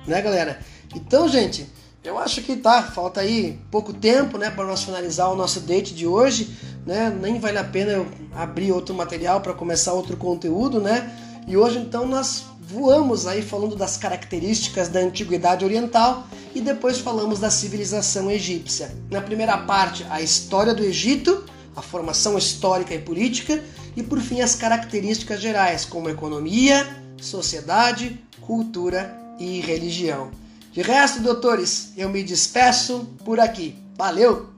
Né, 0.06 0.22
galera? 0.22 0.58
Então, 0.94 1.28
gente, 1.28 1.66
eu 2.02 2.18
acho 2.18 2.42
que 2.42 2.56
tá, 2.56 2.82
falta 2.82 3.20
aí 3.20 3.58
pouco 3.70 3.92
tempo, 3.92 4.38
né, 4.38 4.50
para 4.50 4.64
nós 4.64 4.84
finalizar 4.84 5.30
o 5.30 5.36
nosso 5.36 5.60
date 5.60 5.94
de 5.94 6.06
hoje, 6.06 6.56
né? 6.86 7.10
Nem 7.10 7.38
vale 7.38 7.58
a 7.58 7.64
pena 7.64 7.92
eu 7.92 8.06
abrir 8.34 8.72
outro 8.72 8.94
material 8.94 9.40
para 9.40 9.52
começar 9.52 9.92
outro 9.92 10.16
conteúdo, 10.16 10.80
né? 10.80 11.12
E 11.46 11.56
hoje 11.56 11.78
então 11.78 12.06
nós 12.06 12.46
voamos 12.68 13.26
aí 13.26 13.40
falando 13.40 13.74
das 13.74 13.96
características 13.96 14.88
da 14.88 15.00
antiguidade 15.00 15.64
oriental 15.64 16.26
e 16.54 16.60
depois 16.60 16.98
falamos 16.98 17.40
da 17.40 17.50
civilização 17.50 18.30
egípcia. 18.30 18.94
Na 19.10 19.22
primeira 19.22 19.56
parte, 19.56 20.04
a 20.10 20.20
história 20.20 20.74
do 20.74 20.84
Egito, 20.84 21.44
a 21.74 21.80
formação 21.80 22.36
histórica 22.36 22.94
e 22.94 22.98
política 22.98 23.64
e 23.96 24.02
por 24.02 24.20
fim 24.20 24.42
as 24.42 24.54
características 24.54 25.40
gerais 25.40 25.86
como 25.86 26.10
economia, 26.10 26.86
sociedade, 27.16 28.22
cultura 28.42 29.16
e 29.38 29.60
religião. 29.60 30.30
De 30.70 30.82
resto, 30.82 31.22
doutores, 31.22 31.92
eu 31.96 32.10
me 32.10 32.22
despeço 32.22 33.08
por 33.24 33.40
aqui. 33.40 33.76
Valeu! 33.96 34.50